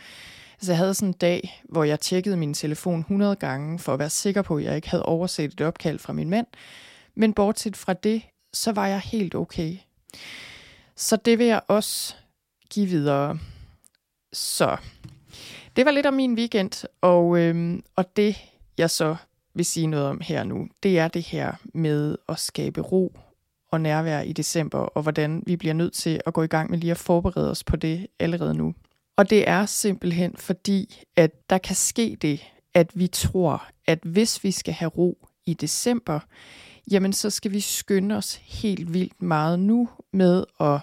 altså, 0.53 0.72
jeg 0.72 0.77
havde 0.77 0.93
sådan 0.93 1.10
en 1.10 1.13
dag, 1.13 1.62
hvor 1.70 1.84
jeg 1.84 2.00
tjekkede 2.00 2.38
min 2.38 2.53
telefon 2.53 3.00
100 3.00 3.36
gange, 3.36 3.79
for 3.79 3.93
at 3.93 4.00
være 4.00 4.10
sikker 4.10 4.41
på, 4.41 4.58
at 4.58 4.63
jeg 4.63 4.75
ikke 4.75 4.89
havde 4.89 5.05
overset 5.05 5.53
et 5.53 5.62
opkald 5.62 6.00
fra 6.00 6.13
min 6.13 6.29
mand. 6.29 6.48
Men 7.15 7.34
bortset 7.34 7.77
fra 7.77 7.93
det, 7.93 8.22
så 8.53 8.72
var 8.72 8.88
jeg 8.88 9.00
helt 9.00 9.36
okay. 9.36 9.77
Så 10.96 11.15
det 11.15 11.39
vil 11.39 11.46
jeg 11.46 11.62
også 11.67 12.15
give 12.70 12.88
videre. 12.88 13.39
Så 14.33 14.77
det 15.75 15.85
var 15.85 15.91
lidt 15.91 16.05
om 16.05 16.13
min 16.13 16.33
weekend, 16.33 16.87
og, 17.01 17.39
øhm, 17.39 17.83
og 17.95 18.15
det 18.17 18.35
jeg 18.77 18.89
så 18.89 19.15
vil 19.53 19.65
sige 19.65 19.87
noget 19.87 20.05
om 20.05 20.21
her 20.21 20.43
nu, 20.43 20.67
det 20.83 20.99
er 20.99 21.07
det 21.07 21.21
her 21.21 21.53
med 21.73 22.17
at 22.29 22.39
skabe 22.39 22.81
ro 22.81 23.15
og 23.71 23.81
nærvær 23.81 24.21
i 24.21 24.33
december, 24.33 24.79
og 24.79 25.01
hvordan 25.01 25.43
vi 25.45 25.55
bliver 25.55 25.73
nødt 25.73 25.93
til 25.93 26.21
at 26.25 26.33
gå 26.33 26.43
i 26.43 26.47
gang 26.47 26.71
med 26.71 26.77
lige 26.77 26.91
at 26.91 26.97
forberede 26.97 27.51
os 27.51 27.63
på 27.63 27.75
det 27.75 28.07
allerede 28.19 28.53
nu. 28.53 28.73
Og 29.17 29.29
det 29.29 29.49
er 29.49 29.65
simpelthen 29.65 30.37
fordi, 30.37 31.03
at 31.15 31.49
der 31.49 31.57
kan 31.57 31.75
ske 31.75 32.17
det, 32.21 32.43
at 32.73 32.91
vi 32.93 33.07
tror, 33.07 33.67
at 33.85 33.99
hvis 34.03 34.43
vi 34.43 34.51
skal 34.51 34.73
have 34.73 34.89
ro 34.89 35.27
i 35.45 35.53
december, 35.53 36.19
jamen 36.91 37.13
så 37.13 37.29
skal 37.29 37.51
vi 37.51 37.59
skynde 37.59 38.15
os 38.15 38.35
helt 38.35 38.93
vildt 38.93 39.21
meget 39.21 39.59
nu 39.59 39.89
med 40.11 40.43
at 40.59 40.79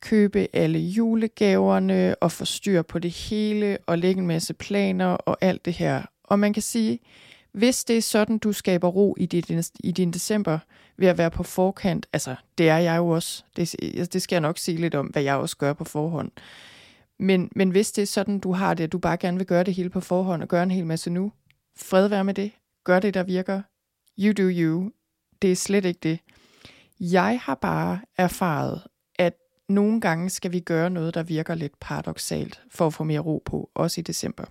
købe 0.00 0.46
alle 0.52 0.78
julegaverne 0.78 2.14
og 2.20 2.32
få 2.32 2.44
styr 2.44 2.82
på 2.82 2.98
det 2.98 3.10
hele 3.10 3.78
og 3.86 3.98
lægge 3.98 4.20
en 4.20 4.26
masse 4.26 4.54
planer 4.54 5.06
og 5.06 5.36
alt 5.40 5.64
det 5.64 5.72
her. 5.72 6.02
Og 6.24 6.38
man 6.38 6.52
kan 6.52 6.62
sige, 6.62 6.98
hvis 7.52 7.84
det 7.84 7.96
er 7.96 8.02
sådan, 8.02 8.38
du 8.38 8.52
skaber 8.52 8.88
ro 8.88 9.16
i 9.18 9.26
din, 9.26 9.62
i 9.84 9.92
din 9.92 10.10
december 10.10 10.58
ved 10.96 11.08
at 11.08 11.18
være 11.18 11.30
på 11.30 11.42
forkant, 11.42 12.06
altså 12.12 12.34
det 12.58 12.68
er 12.68 12.78
jeg 12.78 12.96
jo 12.96 13.08
også, 13.08 13.44
det, 13.56 13.74
altså, 13.82 14.10
det 14.12 14.22
skal 14.22 14.36
jeg 14.36 14.40
nok 14.40 14.58
sige 14.58 14.78
lidt 14.78 14.94
om, 14.94 15.06
hvad 15.06 15.22
jeg 15.22 15.34
også 15.34 15.56
gør 15.56 15.72
på 15.72 15.84
forhånd. 15.84 16.30
Men, 17.18 17.50
men 17.56 17.70
hvis 17.70 17.92
det 17.92 18.02
er 18.02 18.06
sådan, 18.06 18.38
du 18.38 18.52
har 18.52 18.74
det, 18.74 18.84
at 18.84 18.92
du 18.92 18.98
bare 18.98 19.16
gerne 19.16 19.36
vil 19.36 19.46
gøre 19.46 19.64
det 19.64 19.74
hele 19.74 19.90
på 19.90 20.00
forhånd 20.00 20.42
og 20.42 20.48
gøre 20.48 20.62
en 20.62 20.70
hel 20.70 20.86
masse 20.86 21.10
nu, 21.10 21.32
fred 21.76 22.08
være 22.08 22.24
med 22.24 22.34
det. 22.34 22.52
Gør 22.84 23.00
det, 23.00 23.14
der 23.14 23.22
virker. 23.22 23.62
You 24.18 24.32
do 24.32 24.48
you. 24.52 24.90
Det 25.42 25.52
er 25.52 25.56
slet 25.56 25.84
ikke 25.84 26.00
det. 26.02 26.18
Jeg 27.00 27.40
har 27.42 27.54
bare 27.54 28.00
erfaret, 28.18 28.82
nogle 29.70 30.00
gange 30.00 30.30
skal 30.30 30.52
vi 30.52 30.60
gøre 30.60 30.90
noget, 30.90 31.14
der 31.14 31.22
virker 31.22 31.54
lidt 31.54 31.80
paradoxalt, 31.80 32.62
for 32.70 32.86
at 32.86 32.94
få 32.94 33.04
mere 33.04 33.20
ro 33.20 33.42
på, 33.44 33.70
også 33.74 34.00
i 34.00 34.02
december. 34.02 34.44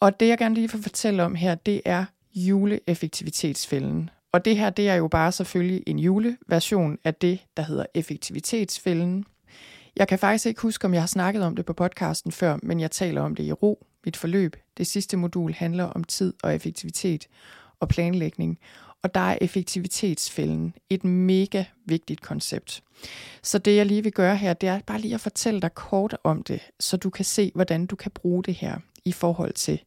Og 0.00 0.20
det 0.20 0.28
jeg 0.28 0.38
gerne 0.38 0.54
lige 0.54 0.72
vil 0.72 0.82
fortælle 0.82 1.22
om 1.22 1.34
her, 1.34 1.54
det 1.54 1.82
er 1.84 2.04
juleeffektivitetsfælden. 2.34 4.10
Og 4.32 4.44
det 4.44 4.56
her, 4.56 4.70
det 4.70 4.88
er 4.88 4.94
jo 4.94 5.08
bare 5.08 5.32
selvfølgelig 5.32 5.82
en 5.86 5.98
juleversion 5.98 6.98
af 7.04 7.14
det, 7.14 7.38
der 7.56 7.62
hedder 7.62 7.86
effektivitetsfælden. 7.94 9.24
Jeg 9.96 10.08
kan 10.08 10.18
faktisk 10.18 10.46
ikke 10.46 10.62
huske, 10.62 10.84
om 10.84 10.94
jeg 10.94 11.02
har 11.02 11.06
snakket 11.06 11.42
om 11.42 11.56
det 11.56 11.64
på 11.64 11.72
podcasten 11.72 12.32
før, 12.32 12.58
men 12.62 12.80
jeg 12.80 12.90
taler 12.90 13.20
om 13.20 13.34
det 13.34 13.44
i 13.44 13.52
ro, 13.52 13.86
mit 14.04 14.16
forløb. 14.16 14.56
Det 14.78 14.86
sidste 14.86 15.16
modul 15.16 15.52
handler 15.52 15.84
om 15.84 16.04
tid 16.04 16.34
og 16.42 16.54
effektivitet 16.54 17.26
og 17.80 17.88
planlægning. 17.88 18.58
Og 19.02 19.14
der 19.14 19.20
er 19.20 19.38
effektivitetsfælden 19.40 20.74
et 20.90 21.04
mega 21.04 21.64
vigtigt 21.86 22.20
koncept. 22.20 22.82
Så 23.42 23.58
det 23.58 23.76
jeg 23.76 23.86
lige 23.86 24.02
vil 24.02 24.12
gøre 24.12 24.36
her, 24.36 24.52
det 24.52 24.68
er 24.68 24.80
bare 24.86 25.00
lige 25.00 25.14
at 25.14 25.20
fortælle 25.20 25.60
dig 25.60 25.74
kort 25.74 26.16
om 26.24 26.42
det, 26.42 26.60
så 26.80 26.96
du 26.96 27.10
kan 27.10 27.24
se, 27.24 27.52
hvordan 27.54 27.86
du 27.86 27.96
kan 27.96 28.10
bruge 28.10 28.42
det 28.42 28.54
her 28.54 28.78
i 29.04 29.12
forhold 29.12 29.52
til 29.52 29.82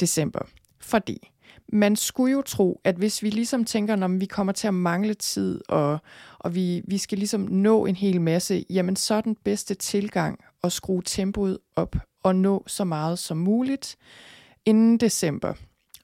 december. 0.00 0.40
Fordi 0.80 1.28
man 1.72 1.96
skulle 1.96 2.32
jo 2.32 2.42
tro, 2.42 2.80
at 2.84 2.96
hvis 2.96 3.22
vi 3.22 3.30
ligesom 3.30 3.64
tænker, 3.64 3.96
når 3.96 4.08
vi 4.08 4.26
kommer 4.26 4.52
til 4.52 4.68
at 4.68 4.74
mangle 4.74 5.14
tid, 5.14 5.60
og, 5.68 5.98
og 6.38 6.54
vi, 6.54 6.82
vi 6.84 6.98
skal 6.98 7.18
ligesom 7.18 7.40
nå 7.40 7.86
en 7.86 7.96
hel 7.96 8.20
masse, 8.20 8.64
jamen 8.70 8.96
så 8.96 9.14
er 9.14 9.20
den 9.20 9.36
bedste 9.44 9.74
tilgang 9.74 10.44
at 10.64 10.72
skrue 10.72 11.02
tempoet 11.04 11.58
op 11.76 11.96
og 12.22 12.36
nå 12.36 12.64
så 12.66 12.84
meget 12.84 13.18
som 13.18 13.36
muligt 13.36 13.96
inden 14.66 14.98
december 14.98 15.54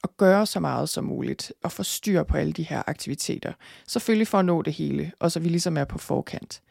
at 0.05 0.17
gøre 0.17 0.47
så 0.47 0.61
meget 0.61 0.89
som 0.89 1.05
muligt 1.05 1.53
og 1.63 1.73
få 1.73 1.83
styr 1.83 2.23
på 2.23 2.37
alle 2.37 2.53
de 2.53 2.63
her 2.63 2.83
aktiviteter. 2.87 3.53
Selvfølgelig 3.87 4.29
for 4.29 4.39
at 4.39 4.45
nå 4.45 4.63
det 4.63 4.73
hele, 4.73 5.13
og 5.19 5.33
så 5.33 5.41
vi 5.41 5.49
ligesom 5.49 5.77
er 5.77 5.85
på 5.85 5.99
forkant. 5.99 6.63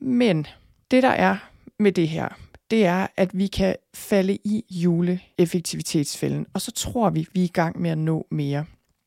Men 0.00 0.46
det 0.90 1.02
der 1.02 1.08
er 1.08 1.36
med 1.78 1.92
det 1.92 2.08
her, 2.08 2.28
det 2.70 2.86
er, 2.86 3.06
at 3.16 3.38
vi 3.38 3.46
kan 3.46 3.76
falde 3.94 4.38
i 4.44 4.64
juleeffektivitetsfælden, 4.70 6.46
og 6.54 6.60
så 6.60 6.72
tror 6.72 7.10
vi, 7.10 7.26
vi 7.32 7.40
er 7.40 7.44
i 7.44 7.50
gang 7.54 7.80
med 7.80 7.90
at 7.90 7.98
nå 7.98 8.26
mere. 8.30 8.64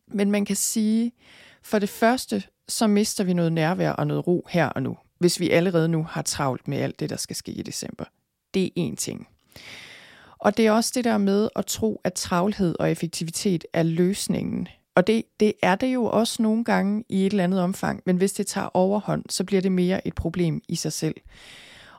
Men 0.08 0.32
man 0.32 0.46
kan 0.46 0.56
sige, 0.56 1.12
for 1.64 1.80
det 1.80 1.90
første, 1.90 2.44
så 2.68 2.88
mister 2.88 3.24
vi 3.24 3.34
noget 3.34 3.54
nærvær 3.54 3.92
og 3.92 4.08
noget 4.08 4.28
ro 4.28 4.48
her 4.50 4.68
og 4.68 4.84
nu, 4.84 4.98
hvis 5.20 5.40
vi 5.40 5.50
allerede 5.50 5.88
nu 5.88 6.04
har 6.04 6.22
travlt 6.22 6.68
med 6.68 6.78
alt 6.78 7.00
det, 7.00 7.10
der 7.10 7.18
skal 7.18 7.36
ske 7.36 7.52
i 7.52 7.62
december. 7.62 8.06
Det 8.54 8.66
er 8.66 8.90
én 8.90 8.96
ting. 8.96 9.28
Og 10.40 10.58
det 10.58 10.68
er 10.68 10.72
også 10.72 10.92
det 10.96 11.04
der 11.04 11.18
med 11.18 11.50
at 11.56 11.66
tro, 11.66 12.02
at 12.04 12.14
travlhed 12.14 12.76
og 12.80 12.92
effektivitet 12.92 13.66
er 13.74 13.84
løsningen. 13.84 14.68
Og 14.96 15.08
det, 15.08 15.24
det 15.40 15.54
er 15.62 15.76
det 15.76 15.94
jo 15.94 16.06
også 16.06 16.42
nogle 16.42 16.64
gange 16.64 17.04
i 17.10 17.26
et 17.26 17.32
eller 17.32 17.44
andet 17.44 17.62
omfang, 17.62 18.02
men 18.06 18.18
hvis 18.18 18.34
det 18.34 18.48
tager 18.48 18.70
overhånd, 18.74 19.24
så 19.30 19.44
bliver 19.44 19.62
det 19.62 19.72
mere 19.72 20.08
et 20.08 20.16
problem 20.16 20.62
i 20.68 20.76
sig 20.76 20.94
selv. 20.94 21.16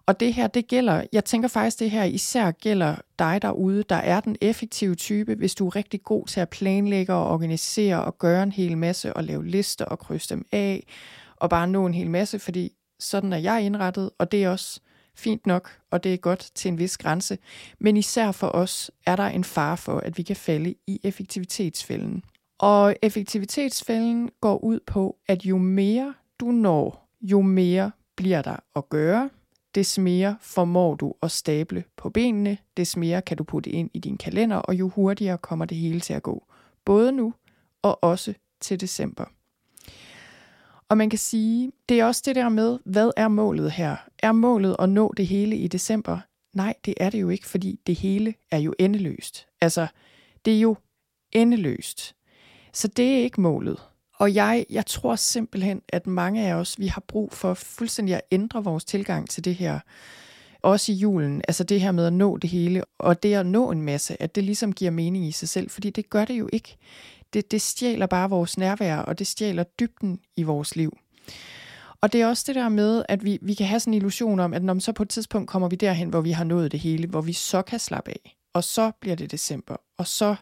Og 0.06 0.20
det 0.20 0.34
her, 0.34 0.46
det 0.46 0.68
gælder, 0.68 1.04
jeg 1.12 1.24
tænker 1.24 1.48
faktisk, 1.48 1.78
det 1.78 1.90
her 1.90 2.04
især 2.04 2.50
gælder 2.50 2.96
dig 3.18 3.42
derude, 3.42 3.82
der 3.82 3.96
er 3.96 4.20
den 4.20 4.36
effektive 4.40 4.94
type, 4.94 5.34
hvis 5.34 5.54
du 5.54 5.66
er 5.66 5.76
rigtig 5.76 6.02
god 6.02 6.26
til 6.26 6.40
at 6.40 6.48
planlægge 6.48 7.12
og 7.14 7.30
organisere 7.30 8.04
og 8.04 8.18
gøre 8.18 8.42
en 8.42 8.52
hel 8.52 8.78
masse 8.78 9.12
og 9.12 9.24
lave 9.24 9.46
lister 9.46 9.84
og 9.84 9.98
krydse 9.98 10.34
dem 10.34 10.46
af 10.52 10.86
og 11.36 11.50
bare 11.50 11.66
nå 11.66 11.86
en 11.86 11.94
hel 11.94 12.10
masse, 12.10 12.38
fordi 12.38 12.72
sådan 12.98 13.32
er 13.32 13.36
jeg 13.36 13.62
indrettet, 13.62 14.10
og 14.18 14.32
det 14.32 14.44
er 14.44 14.48
også 14.48 14.80
fint 15.20 15.46
nok, 15.46 15.78
og 15.90 16.04
det 16.04 16.14
er 16.14 16.18
godt 16.18 16.50
til 16.54 16.68
en 16.68 16.78
vis 16.78 16.98
grænse. 16.98 17.38
Men 17.78 17.96
især 17.96 18.32
for 18.32 18.46
os 18.46 18.90
er 19.06 19.16
der 19.16 19.26
en 19.26 19.44
fare 19.44 19.76
for, 19.76 19.98
at 19.98 20.18
vi 20.18 20.22
kan 20.22 20.36
falde 20.36 20.74
i 20.86 21.00
effektivitetsfælden. 21.02 22.22
Og 22.58 22.96
effektivitetsfælden 23.02 24.30
går 24.40 24.64
ud 24.64 24.80
på, 24.86 25.16
at 25.28 25.44
jo 25.44 25.58
mere 25.58 26.14
du 26.40 26.46
når, 26.46 27.08
jo 27.20 27.40
mere 27.40 27.90
bliver 28.16 28.42
der 28.42 28.56
at 28.76 28.88
gøre, 28.88 29.30
des 29.74 29.98
mere 29.98 30.36
formår 30.40 30.94
du 30.94 31.14
at 31.22 31.30
stable 31.30 31.84
på 31.96 32.10
benene, 32.10 32.58
des 32.76 32.96
mere 32.96 33.22
kan 33.22 33.36
du 33.36 33.44
putte 33.44 33.70
ind 33.70 33.90
i 33.94 33.98
din 33.98 34.16
kalender, 34.16 34.56
og 34.56 34.74
jo 34.74 34.88
hurtigere 34.88 35.38
kommer 35.38 35.64
det 35.64 35.76
hele 35.76 36.00
til 36.00 36.14
at 36.14 36.22
gå. 36.22 36.44
Både 36.84 37.12
nu 37.12 37.34
og 37.82 38.04
også 38.04 38.34
til 38.60 38.80
december. 38.80 39.24
Og 40.90 40.98
man 40.98 41.10
kan 41.10 41.18
sige, 41.18 41.72
det 41.88 42.00
er 42.00 42.04
også 42.04 42.22
det 42.24 42.36
der 42.36 42.48
med, 42.48 42.78
hvad 42.84 43.10
er 43.16 43.28
målet 43.28 43.70
her? 43.70 43.96
Er 44.18 44.32
målet 44.32 44.76
at 44.78 44.88
nå 44.88 45.14
det 45.16 45.26
hele 45.26 45.56
i 45.56 45.68
december? 45.68 46.18
Nej, 46.54 46.74
det 46.84 46.94
er 46.96 47.10
det 47.10 47.20
jo 47.20 47.28
ikke, 47.28 47.46
fordi 47.46 47.80
det 47.86 47.94
hele 47.96 48.34
er 48.50 48.58
jo 48.58 48.74
endeløst. 48.78 49.46
Altså, 49.60 49.86
det 50.44 50.56
er 50.56 50.60
jo 50.60 50.76
endeløst. 51.32 52.14
Så 52.72 52.88
det 52.88 53.14
er 53.14 53.18
ikke 53.18 53.40
målet. 53.40 53.76
Og 54.18 54.34
jeg, 54.34 54.66
jeg 54.70 54.86
tror 54.86 55.16
simpelthen, 55.16 55.82
at 55.88 56.06
mange 56.06 56.46
af 56.46 56.54
os, 56.54 56.78
vi 56.78 56.86
har 56.86 57.04
brug 57.08 57.32
for 57.32 57.54
fuldstændig 57.54 58.14
at 58.14 58.22
ændre 58.30 58.64
vores 58.64 58.84
tilgang 58.84 59.28
til 59.28 59.44
det 59.44 59.54
her. 59.54 59.80
Også 60.62 60.92
i 60.92 60.94
julen, 60.94 61.42
altså 61.48 61.64
det 61.64 61.80
her 61.80 61.92
med 61.92 62.06
at 62.06 62.12
nå 62.12 62.36
det 62.36 62.50
hele, 62.50 62.84
og 62.98 63.22
det 63.22 63.34
at 63.34 63.46
nå 63.46 63.70
en 63.70 63.82
masse, 63.82 64.22
at 64.22 64.34
det 64.34 64.44
ligesom 64.44 64.72
giver 64.72 64.90
mening 64.90 65.26
i 65.26 65.32
sig 65.32 65.48
selv, 65.48 65.70
fordi 65.70 65.90
det 65.90 66.10
gør 66.10 66.24
det 66.24 66.34
jo 66.34 66.48
ikke. 66.52 66.76
Det, 67.32 67.50
det 67.50 67.62
stjæler 67.62 68.06
bare 68.06 68.30
vores 68.30 68.58
nærvær, 68.58 68.96
og 68.96 69.18
det 69.18 69.26
stjæler 69.26 69.62
dybden 69.62 70.20
i 70.36 70.42
vores 70.42 70.76
liv. 70.76 70.98
Og 72.00 72.12
det 72.12 72.20
er 72.20 72.26
også 72.26 72.44
det 72.46 72.54
der 72.54 72.68
med, 72.68 73.04
at 73.08 73.24
vi, 73.24 73.38
vi 73.42 73.54
kan 73.54 73.66
have 73.66 73.80
sådan 73.80 73.94
en 73.94 73.98
illusion 73.98 74.40
om, 74.40 74.54
at 74.54 74.62
når 74.62 74.78
så 74.78 74.92
på 74.92 75.02
et 75.02 75.08
tidspunkt 75.08 75.50
kommer 75.50 75.68
vi 75.68 75.76
derhen, 75.76 76.08
hvor 76.08 76.20
vi 76.20 76.30
har 76.30 76.44
nået 76.44 76.72
det 76.72 76.80
hele, 76.80 77.06
hvor 77.06 77.20
vi 77.20 77.32
så 77.32 77.62
kan 77.62 77.78
slappe 77.78 78.10
af. 78.10 78.36
Og 78.54 78.64
så 78.64 78.90
bliver 79.00 79.16
det 79.16 79.30
december, 79.30 79.76
og 79.98 80.06
så 80.06 80.36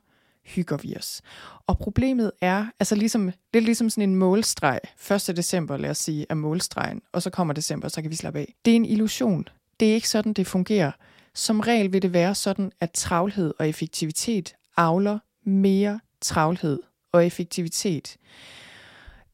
hygger 0.44 0.76
vi 0.76 0.96
os. 0.96 1.22
Og 1.66 1.78
problemet 1.78 2.32
er, 2.40 2.66
altså 2.80 2.94
ligesom, 2.94 3.32
lidt 3.54 3.64
ligesom 3.64 3.90
sådan 3.90 4.10
en 4.10 4.16
målstreg. 4.16 4.80
1. 5.10 5.36
december, 5.36 5.76
lad 5.76 5.90
os 5.90 5.98
sige, 5.98 6.26
er 6.30 6.34
målstregen, 6.34 7.02
og 7.12 7.22
så 7.22 7.30
kommer 7.30 7.54
december, 7.54 7.88
så 7.88 8.02
kan 8.02 8.10
vi 8.10 8.16
slappe 8.16 8.38
af. 8.38 8.54
Det 8.64 8.70
er 8.70 8.76
en 8.76 8.84
illusion. 8.84 9.48
Det 9.80 9.90
er 9.90 9.94
ikke 9.94 10.08
sådan, 10.08 10.32
det 10.32 10.46
fungerer. 10.46 10.92
Som 11.34 11.60
regel 11.60 11.92
vil 11.92 12.02
det 12.02 12.12
være 12.12 12.34
sådan, 12.34 12.72
at 12.80 12.90
travlhed 12.92 13.54
og 13.58 13.68
effektivitet 13.68 14.54
avler 14.76 15.18
mere 15.44 16.00
travlhed 16.20 16.80
og 17.12 17.26
effektivitet. 17.26 18.16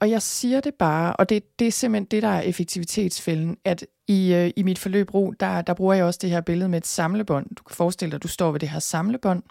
Og 0.00 0.10
jeg 0.10 0.22
siger 0.22 0.60
det 0.60 0.74
bare, 0.74 1.16
og 1.16 1.28
det, 1.28 1.58
det 1.58 1.66
er 1.66 1.72
simpelthen 1.72 2.04
det, 2.04 2.22
der 2.22 2.28
er 2.28 2.40
effektivitetsfælden, 2.40 3.56
at 3.64 3.86
i, 4.08 4.34
øh, 4.34 4.50
i 4.56 4.62
mit 4.62 4.78
forløb 4.78 5.14
ro, 5.14 5.30
der, 5.40 5.62
der 5.62 5.74
bruger 5.74 5.94
jeg 5.94 6.04
også 6.04 6.18
det 6.22 6.30
her 6.30 6.40
billede 6.40 6.68
med 6.68 6.78
et 6.78 6.86
samlebånd. 6.86 7.56
Du 7.56 7.62
kan 7.62 7.76
forestille 7.76 8.10
dig, 8.10 8.16
at 8.16 8.22
du 8.22 8.28
står 8.28 8.52
ved 8.52 8.60
det 8.60 8.68
her 8.68 8.78
samlebånd, 8.78 9.42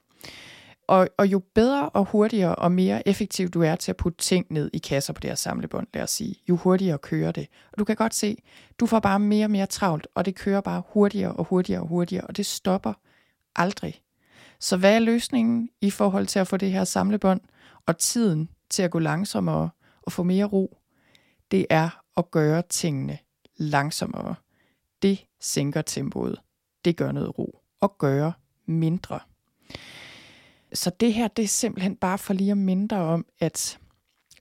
og, 0.87 1.07
og 1.17 1.27
jo 1.27 1.41
bedre 1.55 1.89
og 1.89 2.05
hurtigere 2.05 2.55
og 2.55 2.71
mere 2.71 3.07
effektiv 3.07 3.49
du 3.49 3.61
er 3.61 3.75
til 3.75 3.91
at 3.91 3.97
putte 3.97 4.17
ting 4.17 4.47
ned 4.49 4.69
i 4.73 4.77
kasser 4.77 5.13
på 5.13 5.19
det 5.19 5.29
her 5.29 5.35
samlebånd, 5.35 5.87
lad 5.93 6.03
os 6.03 6.11
sige, 6.11 6.35
jo 6.49 6.55
hurtigere 6.55 6.97
kører 6.97 7.31
det. 7.31 7.47
Og 7.71 7.79
du 7.79 7.83
kan 7.83 7.95
godt 7.95 8.15
se, 8.15 8.37
du 8.79 8.85
får 8.85 8.99
bare 8.99 9.19
mere 9.19 9.45
og 9.45 9.51
mere 9.51 9.65
travlt, 9.65 10.07
og 10.15 10.25
det 10.25 10.35
kører 10.35 10.61
bare 10.61 10.83
hurtigere 10.87 11.31
og 11.31 11.45
hurtigere 11.45 11.81
og 11.81 11.87
hurtigere, 11.87 12.27
og 12.27 12.37
det 12.37 12.45
stopper 12.45 12.93
aldrig. 13.55 14.02
Så 14.63 14.77
hvad 14.77 14.95
er 14.95 14.99
løsningen 14.99 15.69
i 15.81 15.89
forhold 15.89 16.27
til 16.27 16.39
at 16.39 16.47
få 16.47 16.57
det 16.57 16.71
her 16.71 16.83
samlebånd 16.83 17.41
og 17.85 17.97
tiden 17.97 18.49
til 18.69 18.83
at 18.83 18.91
gå 18.91 18.99
langsommere 18.99 19.69
og 20.01 20.11
få 20.11 20.23
mere 20.23 20.45
ro? 20.45 20.77
Det 21.51 21.65
er 21.69 22.03
at 22.17 22.31
gøre 22.31 22.61
tingene 22.69 23.17
langsommere. 23.57 24.35
Det 25.01 25.25
sænker 25.39 25.81
tempoet. 25.81 26.39
Det 26.85 26.97
gør 26.97 27.11
noget 27.11 27.39
ro. 27.39 27.59
Og 27.81 27.97
gøre 27.97 28.33
mindre. 28.65 29.19
Så 30.73 30.91
det 30.99 31.13
her, 31.13 31.27
det 31.27 31.43
er 31.43 31.47
simpelthen 31.47 31.95
bare 31.95 32.17
for 32.17 32.33
lige 32.33 32.51
at 32.51 32.57
mindre 32.57 32.97
om, 32.97 33.25
at 33.39 33.79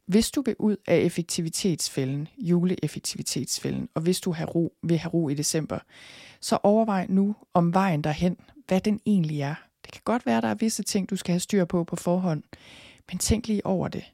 hvis 0.07 0.31
du 0.31 0.43
vil 0.43 0.57
ud 0.59 0.77
af 0.87 0.97
effektivitetsfælden, 0.97 2.29
juleeffektivitetsfælden, 2.39 3.89
og 3.95 4.03
hvis 4.03 4.21
du 4.21 4.33
har 4.33 4.47
ro, 4.47 4.75
vil 4.83 4.99
have 4.99 5.13
ro 5.13 5.29
i 5.29 5.35
december, 5.35 5.79
så 6.41 6.59
overvej 6.63 7.07
nu 7.09 7.37
om 7.55 7.75
vejen 7.75 8.05
derhen, 8.05 8.37
hvad 8.67 8.81
den 8.81 9.01
egentlig 9.07 9.41
er. 9.41 9.72
Det 9.85 9.92
kan 9.92 10.03
godt 10.05 10.27
være, 10.27 10.37
at 10.37 10.42
der 10.42 10.49
er 10.49 10.55
visse 10.55 10.83
ting, 10.83 11.11
du 11.11 11.16
skal 11.16 11.33
have 11.33 11.40
styr 11.40 11.64
på 11.64 11.85
på 11.85 11.97
forhånd, 11.97 12.42
men 13.11 13.18
tænk 13.18 13.47
lige 13.47 13.66
over 13.66 13.88
det. 13.88 14.05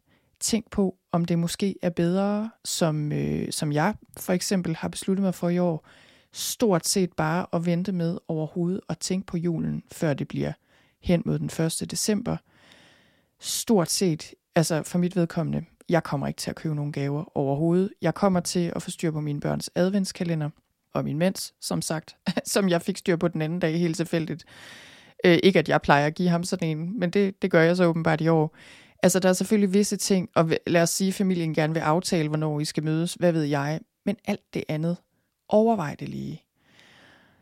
Tænk 0.41 0.71
på, 0.71 0.97
om 1.13 1.25
det 1.25 1.39
måske 1.39 1.75
er 1.83 1.91
bedre, 1.91 2.51
som, 2.65 3.13
øh, 3.13 3.53
som 3.53 3.73
jeg 3.73 3.95
for 4.17 4.33
eksempel 4.33 4.77
har 4.77 4.89
besluttet 4.89 5.23
mig 5.23 5.35
for 5.35 5.49
i 5.49 5.59
år, 5.59 5.87
stort 6.33 6.87
set 6.87 7.13
bare 7.13 7.47
at 7.53 7.67
vente 7.67 7.93
med 7.93 8.19
overhovedet 8.29 8.81
og 8.89 8.99
tænke 9.01 9.27
på 9.27 9.37
julen, 9.37 9.83
før 9.93 10.15
det 10.15 10.29
bliver 10.29 10.53
hen 11.01 11.23
mod 11.25 11.39
den 11.39 11.67
1. 11.67 11.91
december. 11.91 12.37
Stort 13.41 13.91
set, 13.91 14.35
altså 14.55 14.83
for 14.83 14.99
mit 14.99 15.17
vedkommende, 15.17 15.65
jeg 15.89 16.03
kommer 16.03 16.27
ikke 16.27 16.39
til 16.39 16.51
at 16.51 16.57
købe 16.57 16.75
nogen 16.75 16.93
gaver 16.93 17.37
overhovedet. 17.39 17.91
Jeg 18.03 18.15
kommer 18.15 18.41
til 18.41 18.73
at 18.77 18.83
få 18.83 18.91
styr 18.91 19.11
på 19.11 19.21
mine 19.21 19.41
børns 19.41 19.71
adventskalender 19.75 20.51
og 20.93 21.05
min 21.05 21.19
mens, 21.19 21.55
som 21.61 21.83
sagt, 21.83 22.17
som 22.45 22.69
jeg 22.69 22.83
fik 22.83 22.97
styr 22.97 23.17
på 23.17 23.29
den 23.29 23.43
anden 23.43 23.61
dag 23.61 23.79
helt 23.79 23.97
tilfældigt. 23.97 24.45
Øh, 25.25 25.39
ikke 25.43 25.59
at 25.59 25.69
jeg 25.69 25.83
plejer 25.83 26.07
at 26.07 26.15
give 26.15 26.29
ham 26.29 26.45
sådan 26.45 26.69
en, 26.69 26.99
men 26.99 27.11
det, 27.11 27.43
det 27.43 27.51
gør 27.51 27.63
jeg 27.63 27.77
så 27.77 27.85
åbenbart 27.85 28.21
i 28.21 28.29
år. 28.29 28.57
Altså, 29.03 29.19
der 29.19 29.29
er 29.29 29.33
selvfølgelig 29.33 29.73
visse 29.73 29.97
ting, 29.97 30.29
og 30.35 30.51
lad 30.67 30.83
os 30.83 30.91
sige, 30.91 31.09
at 31.09 31.15
familien 31.15 31.55
gerne 31.55 31.73
vil 31.73 31.81
aftale, 31.81 32.29
hvornår 32.29 32.61
I 32.61 32.65
skal 32.65 32.83
mødes, 32.83 33.15
hvad 33.15 33.33
ved 33.33 33.43
jeg, 33.43 33.81
men 34.07 34.17
alt 34.25 34.55
det 34.55 34.65
andet, 34.69 34.97
overvej 35.49 35.95
det 35.95 36.09
lige. 36.09 36.43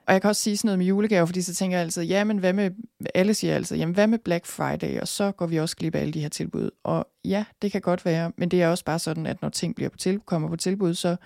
Og 0.06 0.12
jeg 0.12 0.22
kan 0.22 0.28
også 0.28 0.42
sige 0.42 0.56
sådan 0.56 0.68
noget 0.68 0.78
med 0.78 0.86
julegaver, 0.86 1.26
fordi 1.26 1.42
så 1.42 1.54
tænker 1.54 1.76
jeg 1.76 1.84
altid, 1.84 2.02
ja, 2.02 2.24
men 2.24 2.38
hvad 2.38 2.52
med, 2.52 2.70
alle 3.14 3.34
siger 3.34 3.54
altid, 3.54 3.76
jamen 3.76 3.94
hvad 3.94 4.06
med 4.06 4.18
Black 4.18 4.46
Friday, 4.46 5.00
og 5.00 5.08
så 5.08 5.32
går 5.32 5.46
vi 5.46 5.60
også 5.60 5.76
glip 5.76 5.94
af 5.94 6.00
alle 6.00 6.12
de 6.12 6.20
her 6.20 6.28
tilbud. 6.28 6.70
Og 6.84 7.08
ja, 7.24 7.44
det 7.62 7.72
kan 7.72 7.80
godt 7.80 8.04
være, 8.04 8.32
men 8.36 8.48
det 8.48 8.62
er 8.62 8.68
også 8.68 8.84
bare 8.84 8.98
sådan, 8.98 9.26
at 9.26 9.42
når 9.42 9.48
ting 9.48 9.76
bliver 9.76 9.88
på 9.88 9.98
til, 9.98 10.20
kommer 10.20 10.48
på 10.48 10.56
tilbud, 10.56 10.94
så, 10.94 11.16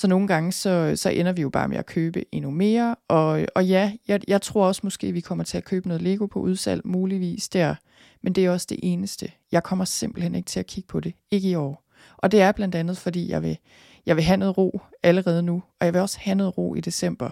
så 0.00 0.08
nogle 0.08 0.26
gange, 0.26 0.52
så, 0.52 0.92
så 0.96 1.08
ender 1.08 1.32
vi 1.32 1.42
jo 1.42 1.50
bare 1.50 1.68
med 1.68 1.76
at 1.76 1.86
købe 1.86 2.24
endnu 2.32 2.50
mere. 2.50 2.96
Og, 3.08 3.46
og 3.54 3.66
ja, 3.66 3.92
jeg, 4.08 4.20
jeg 4.28 4.42
tror 4.42 4.66
også 4.66 4.80
måske, 4.84 5.06
at 5.06 5.14
vi 5.14 5.20
kommer 5.20 5.44
til 5.44 5.58
at 5.58 5.64
købe 5.64 5.88
noget 5.88 6.02
Lego 6.02 6.26
på 6.26 6.40
udsalg, 6.40 6.86
muligvis 6.86 7.48
der. 7.48 7.74
Men 8.22 8.32
det 8.32 8.44
er 8.44 8.50
også 8.50 8.66
det 8.70 8.80
eneste. 8.82 9.32
Jeg 9.52 9.62
kommer 9.62 9.84
simpelthen 9.84 10.34
ikke 10.34 10.46
til 10.46 10.60
at 10.60 10.66
kigge 10.66 10.86
på 10.86 11.00
det. 11.00 11.14
Ikke 11.30 11.50
i 11.50 11.54
år. 11.54 11.84
Og 12.16 12.32
det 12.32 12.40
er 12.40 12.52
blandt 12.52 12.74
andet, 12.74 12.98
fordi 12.98 13.30
jeg 13.30 13.42
vil, 13.42 13.58
jeg 14.06 14.16
vil 14.16 14.24
have 14.24 14.36
noget 14.36 14.58
ro 14.58 14.80
allerede 15.02 15.42
nu, 15.42 15.62
og 15.80 15.86
jeg 15.86 15.94
vil 15.94 16.02
også 16.02 16.18
have 16.20 16.34
noget 16.34 16.58
ro 16.58 16.74
i 16.74 16.80
december. 16.80 17.30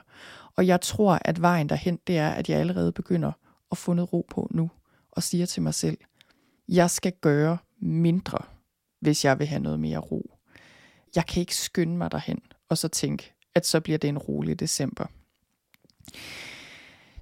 Og 0.57 0.67
jeg 0.67 0.81
tror, 0.81 1.19
at 1.25 1.43
vejen 1.43 1.69
derhen, 1.69 1.99
det 2.07 2.19
er, 2.19 2.31
at 2.31 2.49
jeg 2.49 2.59
allerede 2.59 2.93
begynder 2.93 3.33
at 3.71 3.79
få 3.79 3.93
noget 3.93 4.13
ro 4.13 4.27
på 4.31 4.49
nu, 4.51 4.71
og 5.13 5.23
siger 5.23 5.47
til 5.47 5.63
mig 5.63 5.75
selv, 5.75 5.99
jeg 6.69 6.91
skal 6.91 7.13
gøre 7.21 7.59
mindre, 7.81 8.39
hvis 9.01 9.25
jeg 9.25 9.39
vil 9.39 9.47
have 9.47 9.63
noget 9.63 9.81
mere 9.81 9.99
ro. 9.99 10.31
Jeg 11.17 11.27
kan 11.27 11.41
ikke 11.41 11.57
skynde 11.57 11.97
mig 11.97 12.13
derhen, 12.13 12.41
og 12.69 12.79
så 12.79 12.89
tænke, 12.89 13.33
at 13.55 13.67
så 13.67 13.81
bliver 13.81 13.99
det 13.99 14.09
en 14.09 14.19
rolig 14.19 14.61
december. 14.61 15.07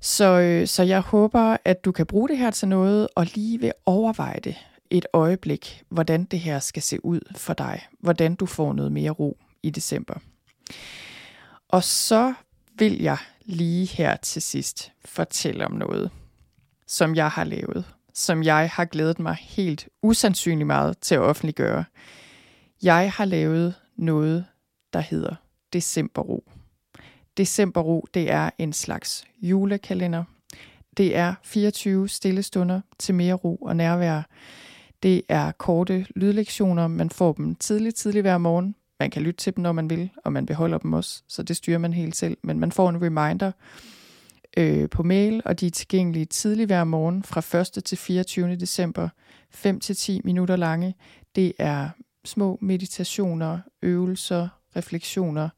Så, 0.01 0.25
øh, 0.25 0.67
så 0.67 0.83
jeg 0.83 1.01
håber, 1.01 1.57
at 1.65 1.85
du 1.85 1.93
kan 1.93 2.07
bruge 2.07 2.29
det 2.29 2.39
her 2.39 2.51
til 2.51 2.69
noget, 2.69 3.09
og 3.15 3.27
lige 3.35 3.61
vil 3.61 3.73
overveje 3.87 4.41
det 4.45 4.57
et 4.91 5.07
øjeblik, 5.13 5.83
hvordan 5.89 6.25
det 6.25 6.41
her 6.41 6.59
skal 6.59 6.83
se 6.83 7.05
ud 7.05 7.21
for 7.37 7.55
dig. 7.55 7.87
Hvordan 8.01 8.35
du 8.35 8.47
får 8.47 8.73
noget 8.73 8.93
mere 8.93 9.11
ro 9.11 9.39
i 9.63 9.71
december. 9.71 10.15
Og 11.69 11.85
så 11.85 12.35
vil 12.79 13.03
jeg 13.03 13.19
lige 13.45 13.87
her 13.87 14.17
til 14.17 14.43
sidst 14.43 14.93
fortælle 15.05 15.67
om 15.67 15.73
noget, 15.73 16.11
som 16.87 17.15
jeg 17.15 17.31
har 17.31 17.45
lavet, 17.45 17.85
som 18.15 18.43
jeg 18.43 18.71
har 18.71 18.85
glædet 18.85 19.19
mig 19.19 19.37
helt 19.41 19.89
usandsynligt 20.03 20.67
meget 20.67 20.99
til 20.99 21.15
at 21.15 21.21
offentliggøre. 21.21 21.85
Jeg 22.83 23.13
har 23.13 23.25
lavet 23.25 23.75
noget, 23.97 24.47
der 24.93 25.01
hedder 25.01 25.35
Decemberro. 25.73 26.45
Decemberro, 27.37 28.07
det 28.15 28.31
er 28.31 28.51
en 28.59 28.73
slags 28.73 29.25
julekalender. 29.43 30.25
Det 30.97 31.17
er 31.17 31.35
24 31.43 32.09
stille 32.09 32.43
stunder 32.43 32.81
til 32.99 33.15
mere 33.15 33.35
ro 33.35 33.57
og 33.57 33.77
nærvær. 33.77 34.23
Det 35.03 35.23
er 35.29 35.53
korte 35.53 36.07
lydlektioner. 36.17 36.87
Man 36.87 37.11
får 37.11 37.33
dem 37.33 37.55
tidligt, 37.55 37.97
tidligt 37.97 38.23
hver 38.23 38.39
morgen 38.39 38.75
man 39.01 39.11
kan 39.11 39.23
lytte 39.23 39.39
til 39.39 39.57
dem, 39.57 39.63
når 39.63 39.73
man 39.73 39.91
vil, 39.91 40.11
og 40.25 40.33
man 40.33 40.47
beholder 40.47 40.79
dem 40.79 40.93
også, 40.93 41.23
så 41.29 41.43
det 41.43 41.57
styrer 41.57 41.79
man 41.79 41.93
helt 41.93 42.17
selv. 42.17 42.37
Men 42.43 42.61
man 42.61 42.73
får 42.73 42.89
en 42.91 43.03
reminder 43.03 43.53
øh, 44.57 44.91
på 44.91 45.03
mail, 45.03 45.43
og 45.45 45.61
de 45.61 45.67
er 45.67 45.71
tilgængelige 45.71 46.25
tidlig 46.25 46.67
hver 46.67 46.85
morgen 46.85 47.23
fra 47.23 47.59
1. 47.79 47.85
til 47.85 47.99
24. 47.99 48.57
december, 48.57 49.09
5 49.51 49.81
til 49.81 49.97
10 49.97 50.21
minutter 50.25 50.57
lange. 50.57 50.95
Det 51.35 51.53
er 51.59 51.89
små 52.25 52.59
meditationer, 52.63 53.59
øvelser, 53.83 54.49
refleksioner, 54.77 55.49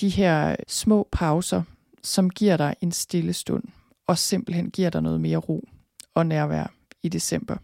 de 0.00 0.08
her 0.08 0.56
små 0.68 1.08
pauser, 1.12 1.62
som 2.02 2.30
giver 2.30 2.56
dig 2.56 2.74
en 2.80 2.92
stille 2.92 3.32
stund, 3.32 3.64
og 4.06 4.18
simpelthen 4.18 4.70
giver 4.70 4.90
dig 4.90 5.02
noget 5.02 5.20
mere 5.20 5.38
ro 5.38 5.68
og 6.14 6.26
nærvær 6.26 6.72
i 7.02 7.08
december. 7.08 7.56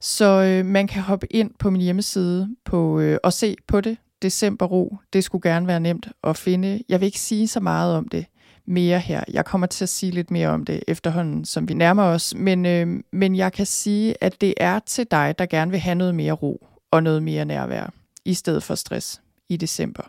Så 0.00 0.24
øh, 0.24 0.66
man 0.66 0.86
kan 0.86 1.02
hoppe 1.02 1.32
ind 1.32 1.50
på 1.58 1.70
min 1.70 1.80
hjemmeside 1.80 2.56
på, 2.64 3.00
øh, 3.00 3.18
og 3.22 3.32
se 3.32 3.56
på 3.66 3.80
det 3.80 3.96
decemberro, 4.22 4.96
det 5.12 5.24
skulle 5.24 5.50
gerne 5.50 5.66
være 5.66 5.80
nemt 5.80 6.08
at 6.24 6.36
finde. 6.36 6.82
Jeg 6.88 7.00
vil 7.00 7.06
ikke 7.06 7.20
sige 7.20 7.48
så 7.48 7.60
meget 7.60 7.96
om 7.96 8.08
det 8.08 8.26
mere 8.66 8.98
her. 8.98 9.24
Jeg 9.32 9.44
kommer 9.44 9.66
til 9.66 9.84
at 9.84 9.88
sige 9.88 10.12
lidt 10.12 10.30
mere 10.30 10.48
om 10.48 10.64
det 10.64 10.82
efterhånden, 10.88 11.44
som 11.44 11.68
vi 11.68 11.74
nærmer 11.74 12.02
os. 12.02 12.34
Men, 12.34 12.66
øh, 12.66 13.02
men 13.12 13.36
jeg 13.36 13.52
kan 13.52 13.66
sige, 13.66 14.24
at 14.24 14.40
det 14.40 14.54
er 14.56 14.78
til 14.78 15.06
dig, 15.10 15.34
der 15.38 15.46
gerne 15.46 15.70
vil 15.70 15.80
have 15.80 15.94
noget 15.94 16.14
mere 16.14 16.32
ro 16.32 16.66
og 16.90 17.02
noget 17.02 17.22
mere 17.22 17.44
nærvær, 17.44 17.92
i 18.24 18.34
stedet 18.34 18.62
for 18.62 18.74
stress 18.74 19.20
i 19.50 19.56
december. 19.56 20.02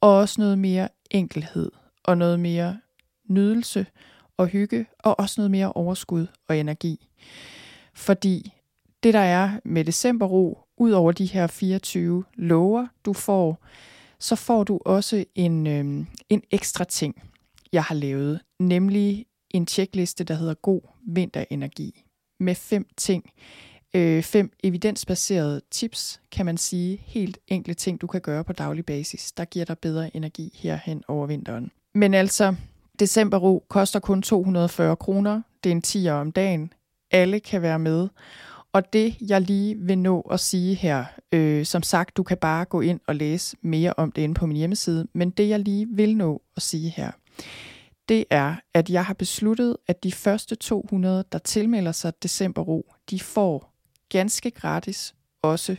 Og 0.00 0.16
også 0.16 0.40
noget 0.40 0.58
mere 0.58 0.88
enkelhed 1.10 1.70
og 2.04 2.18
noget 2.18 2.40
mere 2.40 2.80
nydelse 3.28 3.86
og 4.36 4.46
hygge, 4.46 4.86
og 4.98 5.20
også 5.20 5.40
noget 5.40 5.50
mere 5.50 5.72
overskud 5.72 6.26
og 6.48 6.58
energi. 6.58 7.08
Fordi 7.94 8.52
det, 9.02 9.14
der 9.14 9.20
er 9.20 9.50
med 9.64 9.84
decemberro, 9.84 10.58
ud 10.76 10.90
over 10.90 11.12
de 11.12 11.26
her 11.26 11.46
24 11.46 12.24
lover, 12.34 12.86
du 13.04 13.12
får, 13.12 13.66
så 14.18 14.36
får 14.36 14.64
du 14.64 14.80
også 14.84 15.24
en, 15.34 15.66
øh, 15.66 16.06
en 16.28 16.42
ekstra 16.50 16.84
ting, 16.84 17.22
jeg 17.72 17.84
har 17.84 17.94
lavet, 17.94 18.40
nemlig 18.58 19.26
en 19.50 19.66
tjekliste, 19.66 20.24
der 20.24 20.34
hedder 20.34 20.54
God 20.54 20.80
Vinterenergi, 21.06 22.04
med 22.40 22.54
fem 22.54 22.86
ting, 22.96 23.30
øh, 23.94 24.22
fem 24.22 24.52
evidensbaserede 24.64 25.60
tips, 25.70 26.20
kan 26.32 26.46
man 26.46 26.56
sige, 26.56 27.02
helt 27.06 27.38
enkle 27.48 27.74
ting, 27.74 28.00
du 28.00 28.06
kan 28.06 28.20
gøre 28.20 28.44
på 28.44 28.52
daglig 28.52 28.86
basis, 28.86 29.32
der 29.32 29.44
giver 29.44 29.64
dig 29.64 29.78
bedre 29.78 30.16
energi 30.16 30.58
herhen 30.62 31.02
over 31.08 31.26
vinteren. 31.26 31.70
Men 31.94 32.14
altså, 32.14 32.54
decemberro 33.00 33.64
koster 33.68 34.00
kun 34.00 34.22
240 34.22 34.96
kroner. 34.96 35.42
Det 35.64 35.70
er 35.70 35.74
en 35.74 35.82
10 35.82 36.08
om 36.08 36.32
dagen. 36.32 36.72
Alle 37.10 37.40
kan 37.40 37.62
være 37.62 37.78
med. 37.78 38.08
Og 38.72 38.92
det, 38.92 39.16
jeg 39.20 39.40
lige 39.40 39.76
vil 39.78 39.98
nå 39.98 40.20
at 40.20 40.40
sige 40.40 40.74
her, 40.74 41.04
øh, 41.32 41.64
som 41.64 41.82
sagt, 41.82 42.16
du 42.16 42.22
kan 42.22 42.36
bare 42.36 42.64
gå 42.64 42.80
ind 42.80 43.00
og 43.06 43.16
læse 43.16 43.56
mere 43.62 43.94
om 43.96 44.12
det 44.12 44.22
inde 44.22 44.34
på 44.34 44.46
min 44.46 44.56
hjemmeside, 44.56 45.06
men 45.12 45.30
det, 45.30 45.48
jeg 45.48 45.60
lige 45.60 45.86
vil 45.90 46.16
nå 46.16 46.42
at 46.56 46.62
sige 46.62 46.90
her, 46.90 47.10
det 48.08 48.24
er, 48.30 48.54
at 48.74 48.90
jeg 48.90 49.04
har 49.04 49.14
besluttet, 49.14 49.76
at 49.86 50.04
de 50.04 50.12
første 50.12 50.54
200, 50.54 51.24
der 51.32 51.38
tilmelder 51.38 51.92
sig 51.92 52.12
decemberro, 52.22 52.92
de 53.10 53.20
får 53.20 53.69
ganske 54.10 54.50
gratis 54.50 55.14
også 55.42 55.76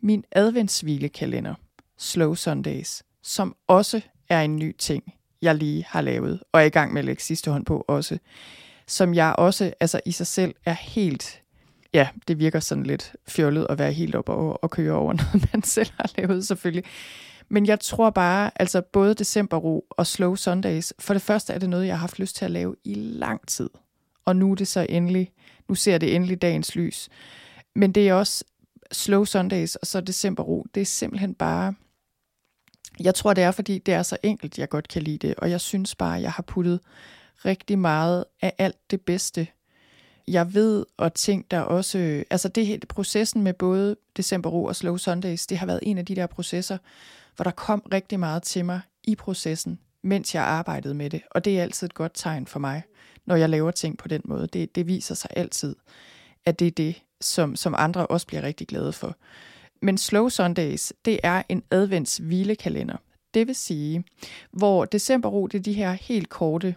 min 0.00 0.24
adventshvilekalender, 0.32 1.54
Slow 1.98 2.34
Sundays, 2.34 3.02
som 3.22 3.56
også 3.66 4.00
er 4.28 4.40
en 4.40 4.56
ny 4.56 4.76
ting, 4.78 5.14
jeg 5.42 5.54
lige 5.54 5.84
har 5.88 6.00
lavet, 6.00 6.42
og 6.52 6.60
er 6.60 6.64
i 6.64 6.68
gang 6.68 6.92
med 6.92 6.98
at 6.98 7.04
lægge 7.04 7.22
sidste 7.22 7.50
hånd 7.50 7.64
på 7.64 7.84
også, 7.88 8.18
som 8.86 9.14
jeg 9.14 9.34
også 9.38 9.72
altså 9.80 10.00
i 10.06 10.12
sig 10.12 10.26
selv 10.26 10.54
er 10.64 10.72
helt 10.72 11.42
ja, 11.94 12.08
det 12.28 12.38
virker 12.38 12.60
sådan 12.60 12.84
lidt 12.84 13.16
fjollet 13.28 13.66
at 13.70 13.78
være 13.78 13.92
helt 13.92 14.14
op 14.14 14.28
og, 14.28 14.64
og 14.64 14.70
køre 14.70 14.92
over 14.92 15.12
noget, 15.32 15.48
man 15.52 15.62
selv 15.62 15.90
har 15.96 16.10
lavet 16.18 16.46
selvfølgelig. 16.46 16.84
Men 17.48 17.66
jeg 17.66 17.80
tror 17.80 18.10
bare, 18.10 18.50
altså 18.56 18.82
både 18.82 19.14
Decemberro 19.14 19.86
og 19.90 20.06
Slow 20.06 20.34
Sundays, 20.34 20.92
for 20.98 21.14
det 21.14 21.22
første 21.22 21.52
er 21.52 21.58
det 21.58 21.70
noget, 21.70 21.86
jeg 21.86 21.94
har 21.94 22.00
haft 22.00 22.18
lyst 22.18 22.36
til 22.36 22.44
at 22.44 22.50
lave 22.50 22.76
i 22.84 22.94
lang 22.94 23.48
tid. 23.48 23.70
Og 24.24 24.36
nu 24.36 24.50
er 24.50 24.54
det 24.54 24.68
så 24.68 24.86
endelig, 24.88 25.30
nu 25.68 25.74
ser 25.74 25.98
det 25.98 26.14
endelig 26.14 26.42
dagens 26.42 26.76
lys. 26.76 27.08
Men 27.74 27.92
det 27.92 28.08
er 28.08 28.14
også 28.14 28.44
Slow 28.92 29.24
Sundays 29.24 29.76
og 29.76 29.86
så 29.86 30.00
December 30.00 30.42
Ro. 30.42 30.66
det 30.74 30.80
er 30.80 30.84
simpelthen 30.84 31.34
bare, 31.34 31.74
jeg 33.00 33.14
tror 33.14 33.34
det 33.34 33.44
er, 33.44 33.50
fordi 33.50 33.78
det 33.78 33.94
er 33.94 34.02
så 34.02 34.16
enkelt, 34.22 34.58
jeg 34.58 34.68
godt 34.68 34.88
kan 34.88 35.02
lide 35.02 35.26
det. 35.26 35.34
Og 35.34 35.50
jeg 35.50 35.60
synes 35.60 35.94
bare, 35.94 36.20
jeg 36.20 36.32
har 36.32 36.42
puttet 36.42 36.80
rigtig 37.44 37.78
meget 37.78 38.24
af 38.42 38.52
alt 38.58 38.90
det 38.90 39.00
bedste 39.00 39.46
jeg 40.28 40.54
ved, 40.54 40.86
og 40.96 41.14
ting, 41.14 41.50
der 41.50 41.60
også... 41.60 42.24
Altså 42.30 42.48
det, 42.48 42.66
hele, 42.66 42.86
processen 42.86 43.42
med 43.42 43.52
både 43.52 43.96
December 44.16 44.50
Ro 44.50 44.64
og 44.64 44.76
Slow 44.76 44.96
Sundays, 44.96 45.46
det 45.46 45.58
har 45.58 45.66
været 45.66 45.80
en 45.82 45.98
af 45.98 46.06
de 46.06 46.16
der 46.16 46.26
processer, 46.26 46.78
hvor 47.36 47.42
der 47.42 47.50
kom 47.50 47.82
rigtig 47.92 48.20
meget 48.20 48.42
til 48.42 48.64
mig 48.64 48.80
i 49.04 49.14
processen, 49.14 49.78
mens 50.02 50.34
jeg 50.34 50.42
arbejdede 50.42 50.94
med 50.94 51.10
det. 51.10 51.22
Og 51.30 51.44
det 51.44 51.58
er 51.58 51.62
altid 51.62 51.86
et 51.86 51.94
godt 51.94 52.12
tegn 52.14 52.46
for 52.46 52.58
mig, 52.58 52.82
når 53.26 53.36
jeg 53.36 53.48
laver 53.48 53.70
ting 53.70 53.98
på 53.98 54.08
den 54.08 54.20
måde. 54.24 54.46
Det, 54.46 54.74
det 54.74 54.86
viser 54.86 55.14
sig 55.14 55.30
altid, 55.36 55.76
at 56.44 56.58
det 56.58 56.66
er 56.66 56.70
det, 56.70 57.02
som, 57.20 57.56
som 57.56 57.74
andre 57.78 58.06
også 58.06 58.26
bliver 58.26 58.42
rigtig 58.42 58.68
glade 58.68 58.92
for. 58.92 59.16
Men 59.82 59.98
Slow 59.98 60.28
Sundays, 60.28 60.92
det 61.04 61.20
er 61.22 61.42
en 61.48 61.62
advents 61.70 62.16
hvilekalender. 62.16 62.96
Det 63.34 63.46
vil 63.46 63.54
sige, 63.54 64.04
hvor 64.52 64.84
decemberro, 64.84 65.46
det 65.46 65.58
er 65.58 65.62
de 65.62 65.72
her 65.72 65.92
helt 65.92 66.28
korte, 66.28 66.74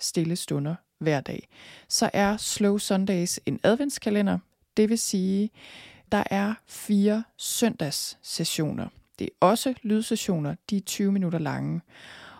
stille 0.00 0.36
stunder, 0.36 0.74
hver 1.00 1.20
dag, 1.20 1.48
så 1.88 2.10
er 2.12 2.36
Slow 2.36 2.78
Sundays 2.78 3.40
en 3.46 3.60
adventskalender. 3.62 4.38
Det 4.76 4.88
vil 4.88 4.98
sige, 4.98 5.50
der 6.12 6.24
er 6.30 6.54
fire 6.66 7.24
søndagssessioner. 7.36 8.88
Det 9.18 9.24
er 9.24 9.46
også 9.46 9.74
lydsessioner, 9.82 10.54
de 10.70 10.76
er 10.76 10.80
20 10.80 11.12
minutter 11.12 11.38
lange. 11.38 11.80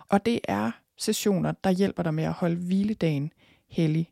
Og 0.08 0.26
det 0.26 0.40
er 0.48 0.70
sessioner, 0.98 1.52
der 1.64 1.70
hjælper 1.70 2.02
dig 2.02 2.14
med 2.14 2.24
at 2.24 2.32
holde 2.32 2.56
hviledagen 2.56 3.32
hellig. 3.68 4.10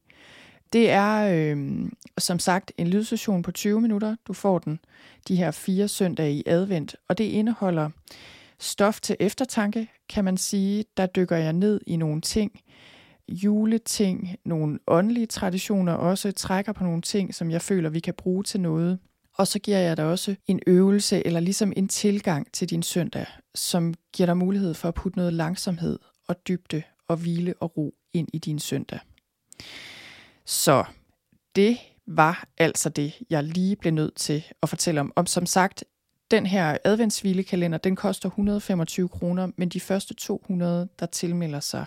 Det 0.72 0.90
er 0.90 1.30
øh, 1.34 1.88
som 2.18 2.38
sagt 2.38 2.72
en 2.78 2.88
lydsession 2.88 3.42
på 3.42 3.52
20 3.52 3.80
minutter. 3.80 4.16
Du 4.26 4.32
får 4.32 4.58
den 4.58 4.80
de 5.28 5.36
her 5.36 5.50
fire 5.50 5.88
søndage 5.88 6.32
i 6.32 6.42
advent, 6.46 6.96
og 7.08 7.18
det 7.18 7.24
indeholder 7.24 7.90
stof 8.58 9.00
til 9.00 9.16
eftertanke, 9.20 9.88
kan 10.08 10.24
man 10.24 10.36
sige. 10.36 10.84
Der 10.96 11.06
dykker 11.06 11.36
jeg 11.36 11.52
ned 11.52 11.80
i 11.86 11.96
nogle 11.96 12.20
ting, 12.20 12.60
juleting, 13.28 14.36
nogle 14.44 14.78
åndelige 14.86 15.26
traditioner 15.26 15.92
også, 15.92 16.32
trækker 16.32 16.72
på 16.72 16.84
nogle 16.84 17.02
ting, 17.02 17.34
som 17.34 17.50
jeg 17.50 17.62
føler, 17.62 17.90
vi 17.90 18.00
kan 18.00 18.14
bruge 18.14 18.44
til 18.44 18.60
noget. 18.60 18.98
Og 19.34 19.46
så 19.46 19.58
giver 19.58 19.78
jeg 19.78 19.96
dig 19.96 20.04
også 20.04 20.34
en 20.46 20.60
øvelse, 20.66 21.26
eller 21.26 21.40
ligesom 21.40 21.72
en 21.76 21.88
tilgang 21.88 22.52
til 22.52 22.70
din 22.70 22.82
søndag, 22.82 23.26
som 23.54 23.94
giver 24.12 24.26
dig 24.26 24.36
mulighed 24.36 24.74
for 24.74 24.88
at 24.88 24.94
putte 24.94 25.18
noget 25.18 25.32
langsomhed 25.32 25.98
og 26.28 26.48
dybde 26.48 26.82
og 27.08 27.16
hvile 27.16 27.54
og 27.60 27.76
ro 27.76 27.94
ind 28.12 28.28
i 28.32 28.38
din 28.38 28.58
søndag. 28.58 28.98
Så 30.46 30.84
det 31.56 31.78
var 32.06 32.48
altså 32.58 32.88
det, 32.88 33.12
jeg 33.30 33.44
lige 33.44 33.76
blev 33.76 33.92
nødt 33.92 34.14
til 34.14 34.44
at 34.62 34.68
fortælle 34.68 35.00
om. 35.00 35.12
Om 35.16 35.26
som 35.26 35.46
sagt, 35.46 35.84
den 36.30 36.46
her 36.46 36.78
adventshvilekalender, 36.84 37.78
den 37.78 37.96
koster 37.96 38.28
125 38.28 39.08
kroner, 39.08 39.50
men 39.56 39.68
de 39.68 39.80
første 39.80 40.14
200, 40.14 40.88
der 40.98 41.06
tilmelder 41.06 41.60
sig, 41.60 41.86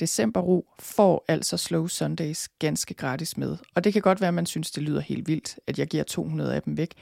decemberro 0.00 0.66
får 0.78 1.24
altså 1.28 1.56
Slow 1.56 1.86
Sundays 1.86 2.48
ganske 2.48 2.94
gratis 2.94 3.36
med. 3.36 3.56
Og 3.74 3.84
det 3.84 3.92
kan 3.92 4.02
godt 4.02 4.20
være, 4.20 4.28
at 4.28 4.34
man 4.34 4.46
synes, 4.46 4.70
det 4.70 4.82
lyder 4.82 5.00
helt 5.00 5.28
vildt, 5.28 5.58
at 5.66 5.78
jeg 5.78 5.86
giver 5.86 6.04
200 6.04 6.54
af 6.54 6.62
dem 6.62 6.76
væk. 6.76 6.94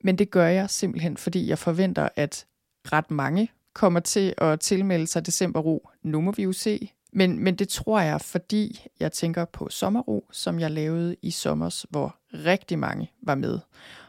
Men 0.00 0.18
det 0.18 0.30
gør 0.30 0.46
jeg 0.46 0.70
simpelthen, 0.70 1.16
fordi 1.16 1.48
jeg 1.48 1.58
forventer, 1.58 2.08
at 2.16 2.46
ret 2.92 3.10
mange 3.10 3.50
kommer 3.74 4.00
til 4.00 4.34
at 4.38 4.60
tilmelde 4.60 5.06
sig 5.06 5.26
decemberro. 5.26 5.88
Nu 6.02 6.20
må 6.20 6.32
vi 6.32 6.42
jo 6.42 6.52
se. 6.52 6.92
Men, 7.12 7.38
men 7.44 7.54
det 7.54 7.68
tror 7.68 8.00
jeg, 8.00 8.20
fordi 8.20 8.86
jeg 9.00 9.12
tænker 9.12 9.44
på 9.44 9.68
sommerro, 9.70 10.28
som 10.32 10.60
jeg 10.60 10.70
lavede 10.70 11.16
i 11.22 11.30
sommers, 11.30 11.86
hvor 11.90 12.16
rigtig 12.32 12.78
mange 12.78 13.10
var 13.22 13.34
med. 13.34 13.58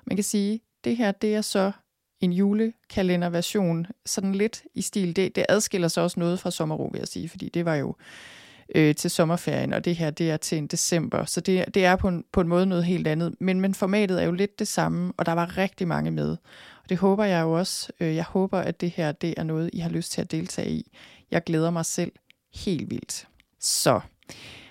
Man 0.05 0.17
kan 0.17 0.23
sige, 0.23 0.61
det 0.83 0.97
her 0.97 1.11
det 1.11 1.35
er 1.35 1.41
så 1.41 1.71
en 2.21 2.33
julekalenderversion, 2.33 3.87
sådan 4.05 4.35
lidt 4.35 4.63
i 4.75 4.81
stil. 4.81 5.15
Det, 5.15 5.35
det 5.35 5.45
adskiller 5.49 5.87
sig 5.87 6.03
også 6.03 6.19
noget 6.19 6.39
fra 6.39 6.51
sommerro, 6.51 6.89
vil 6.91 6.99
jeg 6.99 7.07
sige, 7.07 7.29
fordi 7.29 7.49
det 7.49 7.65
var 7.65 7.75
jo 7.75 7.95
øh, 8.75 8.95
til 8.95 9.11
sommerferien, 9.11 9.73
og 9.73 9.85
det 9.85 9.95
her, 9.95 10.09
det 10.09 10.31
er 10.31 10.37
til 10.37 10.57
en 10.57 10.67
december. 10.67 11.25
Så 11.25 11.41
det, 11.41 11.65
det 11.73 11.85
er 11.85 11.95
på 11.95 12.07
en, 12.07 12.25
på 12.31 12.41
en 12.41 12.47
måde 12.47 12.65
noget 12.65 12.83
helt 12.83 13.07
andet. 13.07 13.35
Men, 13.39 13.61
men 13.61 13.73
formatet 13.73 14.21
er 14.21 14.25
jo 14.25 14.31
lidt 14.31 14.59
det 14.59 14.67
samme, 14.67 15.13
og 15.17 15.25
der 15.25 15.31
var 15.31 15.57
rigtig 15.57 15.87
mange 15.87 16.11
med. 16.11 16.29
Og 16.83 16.89
det 16.89 16.97
håber 16.97 17.23
jeg 17.23 17.41
jo 17.41 17.51
også. 17.51 17.91
Øh, 17.99 18.15
jeg 18.15 18.23
håber, 18.23 18.59
at 18.59 18.81
det 18.81 18.89
her, 18.89 19.11
det 19.11 19.33
er 19.37 19.43
noget, 19.43 19.69
I 19.73 19.79
har 19.79 19.89
lyst 19.89 20.11
til 20.11 20.21
at 20.21 20.31
deltage 20.31 20.69
i. 20.69 20.91
Jeg 21.31 21.43
glæder 21.43 21.69
mig 21.69 21.85
selv 21.85 22.11
helt 22.53 22.89
vildt. 22.89 23.27
Så 23.59 23.99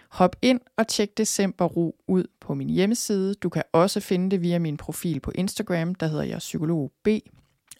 hop 0.08 0.36
ind 0.42 0.60
og 0.76 0.88
tjek 0.88 1.18
December 1.18 1.64
Ro 1.64 1.96
ud 2.06 2.24
på 2.40 2.54
min 2.54 2.70
hjemmeside. 2.70 3.34
Du 3.34 3.48
kan 3.48 3.62
også 3.72 4.00
finde 4.00 4.30
det 4.30 4.42
via 4.42 4.58
min 4.58 4.76
profil 4.76 5.20
på 5.20 5.32
Instagram, 5.34 5.94
der 5.94 6.06
hedder 6.06 6.24
jeg 6.24 6.38
Psykolog 6.38 6.92
B 7.04 7.08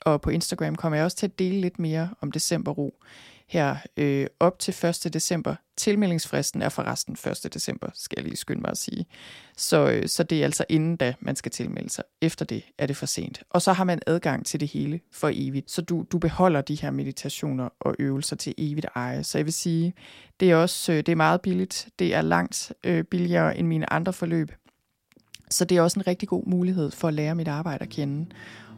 og 0.01 0.21
på 0.21 0.31
Instagram 0.31 0.75
kommer 0.75 0.97
jeg 0.97 1.05
også 1.05 1.17
til 1.17 1.27
at 1.27 1.39
dele 1.39 1.61
lidt 1.61 1.79
mere 1.79 2.09
om 2.21 2.33
December 2.33 2.73
Ro 2.73 2.95
her 3.49 3.77
øh, 3.97 4.27
op 4.41 4.59
til 4.59 4.87
1. 4.87 5.15
december. 5.15 5.55
Tilmeldingsfristen 5.77 6.63
er 6.63 6.69
forresten 6.69 7.17
1. 7.45 7.55
december, 7.55 7.89
skal 7.95 8.15
jeg 8.19 8.25
lige 8.25 8.37
skynde 8.37 8.61
mig 8.61 8.71
at 8.71 8.79
sige. 8.79 9.07
Så, 9.57 9.91
øh, 9.91 10.09
så 10.09 10.23
det 10.23 10.41
er 10.41 10.45
altså 10.45 10.65
inden 10.69 10.97
da, 10.97 11.15
man 11.21 11.37
skal 11.37 11.53
tilmelde 11.53 11.91
sig. 11.91 12.05
Efter 12.21 12.45
det 12.45 12.65
er 12.79 12.87
det 12.87 12.97
for 12.97 13.07
sent. 13.07 13.43
Og 13.51 13.63
så 13.63 13.73
har 13.73 13.85
man 13.85 14.01
adgang 14.07 14.47
til 14.47 14.61
det 14.61 14.69
hele 14.69 15.01
for 15.13 15.31
evigt. 15.33 15.71
Så 15.71 15.83
du, 15.83 16.05
du 16.13 16.19
beholder 16.19 16.61
de 16.61 16.75
her 16.75 16.91
meditationer 16.91 17.69
og 17.81 17.97
øvelser 17.99 18.37
til 18.37 18.55
evigt 18.59 18.87
eje. 18.95 19.25
Så 19.25 19.39
jeg 19.39 19.45
vil 19.45 19.53
sige, 19.53 19.95
det 20.41 20.51
er 20.51 20.57
også 20.57 20.93
øh, 20.93 20.99
det 20.99 21.09
er 21.09 21.17
meget 21.17 21.41
billigt. 21.41 21.89
Det 21.99 22.15
er 22.15 22.23
langt 22.23 22.73
øh, 22.85 23.05
billigere 23.05 23.59
end 23.59 23.67
mine 23.67 23.93
andre 23.93 24.13
forløb. 24.13 24.53
Så 25.51 25.65
det 25.65 25.77
er 25.77 25.83
også 25.83 26.01
en 26.01 26.07
rigtig 26.07 26.29
god 26.29 26.47
mulighed 26.47 26.91
for 26.91 27.09
at 27.09 27.15
lære 27.15 27.35
mit 27.35 27.49
arbejde 27.49 27.83
at 27.83 27.89
kende 27.89 28.27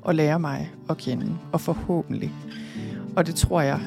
og 0.03 0.15
lære 0.15 0.41
mig 0.41 0.71
at 0.91 0.99
kende, 0.99 1.39
og 1.53 1.61
forhåbentlig, 1.61 2.33
og 3.17 3.27
det 3.27 3.35
tror 3.35 3.61
jeg 3.61 3.81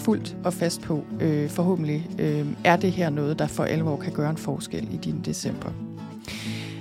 fuldt 0.00 0.36
og 0.44 0.52
fast 0.52 0.80
på, 0.80 1.04
øh, 1.20 1.50
forhåbentlig 1.50 2.10
øh, 2.18 2.46
er 2.64 2.76
det 2.76 2.92
her 2.92 3.10
noget, 3.10 3.38
der 3.38 3.46
for 3.46 3.64
alvor 3.64 3.96
kan 3.96 4.12
gøre 4.12 4.30
en 4.30 4.36
forskel 4.36 4.94
i 4.94 4.96
din 4.96 5.20
december. 5.24 5.70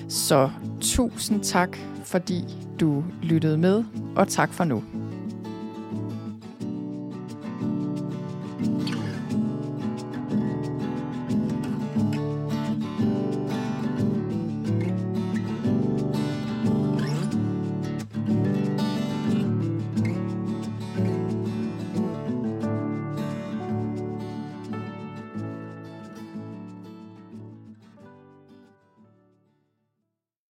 Så 0.09 0.49
tusind 0.81 1.43
tak, 1.43 1.77
fordi 2.03 2.43
du 2.79 3.03
lyttede 3.23 3.57
med, 3.57 3.83
og 4.15 4.27
tak 4.27 4.53
for 4.53 4.63
nu. 4.63 4.83